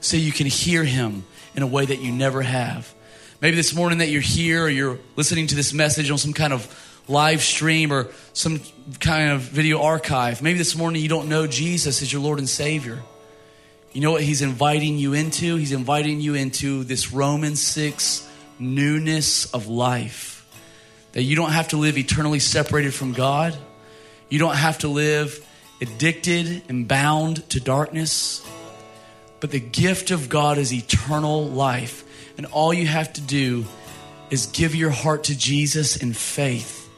so 0.01 0.17
you 0.17 0.33
can 0.33 0.47
hear 0.47 0.85
Him 0.85 1.25
in 1.55 1.63
a 1.63 1.67
way 1.67 1.87
that 1.87 2.01
you 2.01 2.13
never 2.13 2.43
have. 2.43 2.93
Maybe 3.41 3.57
this 3.57 3.75
morning 3.75 3.99
that 3.99 4.09
you're 4.09 4.21
here 4.21 4.65
or 4.65 4.69
you're 4.69 4.99
listening 5.15 5.47
to 5.49 5.55
this 5.55 5.73
message 5.73 6.11
on 6.11 6.19
some 6.19 6.33
kind 6.33 6.53
of 6.53 6.67
live 7.09 7.43
stream 7.43 7.93
or 7.93 8.09
some 8.33 8.61
kind 8.99 9.31
of 9.31 9.41
video 9.43 9.83
archive. 9.83 10.43
Maybe 10.43 10.59
this 10.59 10.75
morning 10.75 11.01
you 11.03 11.09
don't 11.09 11.29
know 11.29 11.47
Jesus 11.47 12.03
as 12.03 12.13
your 12.13 12.23
Lord 12.23 12.39
and 12.39 12.49
Savior. 12.49 13.03
You 13.93 14.01
know 14.01 14.13
what 14.13 14.23
He's 14.23 14.43
inviting 14.43 14.99
you 14.99 15.15
into? 15.15 15.57
He's 15.57 15.73
inviting 15.73 16.21
you 16.21 16.35
into 16.35 16.83
this 16.85 17.13
Romans 17.13 17.63
6 17.63 18.29
newness 18.59 19.53
of 19.55 19.69
life. 19.69 20.47
That 21.13 21.23
you 21.23 21.37
don't 21.37 21.53
have 21.53 21.69
to 21.69 21.77
live 21.77 21.97
eternally 21.97 22.41
separated 22.41 22.93
from 22.93 23.13
God. 23.13 23.57
You 24.29 24.39
don't 24.39 24.57
have 24.57 24.79
to 24.79 24.89
live 24.89 25.46
addicted 25.81 26.63
and 26.69 26.87
bound 26.89 27.49
to 27.51 27.61
darkness. 27.61 28.47
But 29.41 29.51
the 29.51 29.61
gift 29.61 30.11
of 30.11 30.29
God 30.29 30.59
is 30.59 30.73
eternal 30.73 31.47
life. 31.47 32.05
And 32.37 32.47
all 32.47 32.73
you 32.73 32.87
have 32.87 33.13
to 33.15 33.21
do 33.21 33.65
is 34.31 34.47
give 34.47 34.75
your 34.75 34.91
heart 34.91 35.25
to 35.25 35.37
Jesus 35.37 35.97
in 35.97 36.13
faith. 36.13 36.89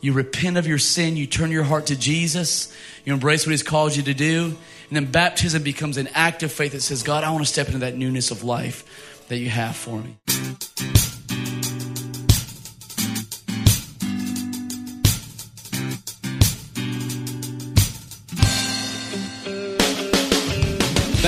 You 0.00 0.14
repent 0.14 0.56
of 0.56 0.66
your 0.66 0.78
sin, 0.78 1.16
you 1.16 1.26
turn 1.26 1.50
your 1.50 1.64
heart 1.64 1.86
to 1.86 1.96
Jesus, 1.96 2.74
you 3.04 3.12
embrace 3.12 3.44
what 3.44 3.50
He's 3.50 3.62
called 3.62 3.94
you 3.94 4.02
to 4.04 4.14
do, 4.14 4.44
and 4.44 4.96
then 4.96 5.04
baptism 5.04 5.62
becomes 5.62 5.98
an 5.98 6.08
act 6.14 6.42
of 6.42 6.50
faith 6.50 6.72
that 6.72 6.80
says, 6.80 7.02
God, 7.02 7.22
I 7.22 7.30
want 7.30 7.44
to 7.44 7.52
step 7.52 7.66
into 7.66 7.80
that 7.80 7.96
newness 7.96 8.30
of 8.30 8.42
life 8.42 9.26
that 9.28 9.36
you 9.36 9.50
have 9.50 9.76
for 9.76 10.00
me. 10.00 10.16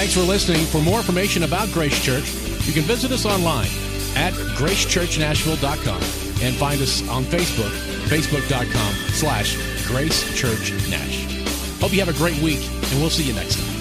Thanks 0.02 0.14
for 0.14 0.22
listening. 0.22 0.66
For 0.66 0.80
more 0.80 0.98
information 0.98 1.44
about 1.44 1.70
Grace 1.70 2.02
Church, 2.02 2.34
you 2.66 2.72
can 2.72 2.82
visit 2.82 3.12
us 3.12 3.24
online 3.24 3.68
at 4.16 4.32
gracechurchnashville.com 4.58 6.02
and 6.42 6.56
find 6.56 6.82
us 6.82 7.08
on 7.08 7.22
Facebook, 7.22 7.70
facebook.com 8.08 8.94
slash 9.12 9.54
gracechurchnash. 9.86 11.80
Hope 11.80 11.92
you 11.92 12.00
have 12.00 12.08
a 12.08 12.18
great 12.18 12.36
week, 12.42 12.68
and 12.90 13.00
we'll 13.00 13.10
see 13.10 13.22
you 13.22 13.32
next 13.32 13.60
time. 13.60 13.71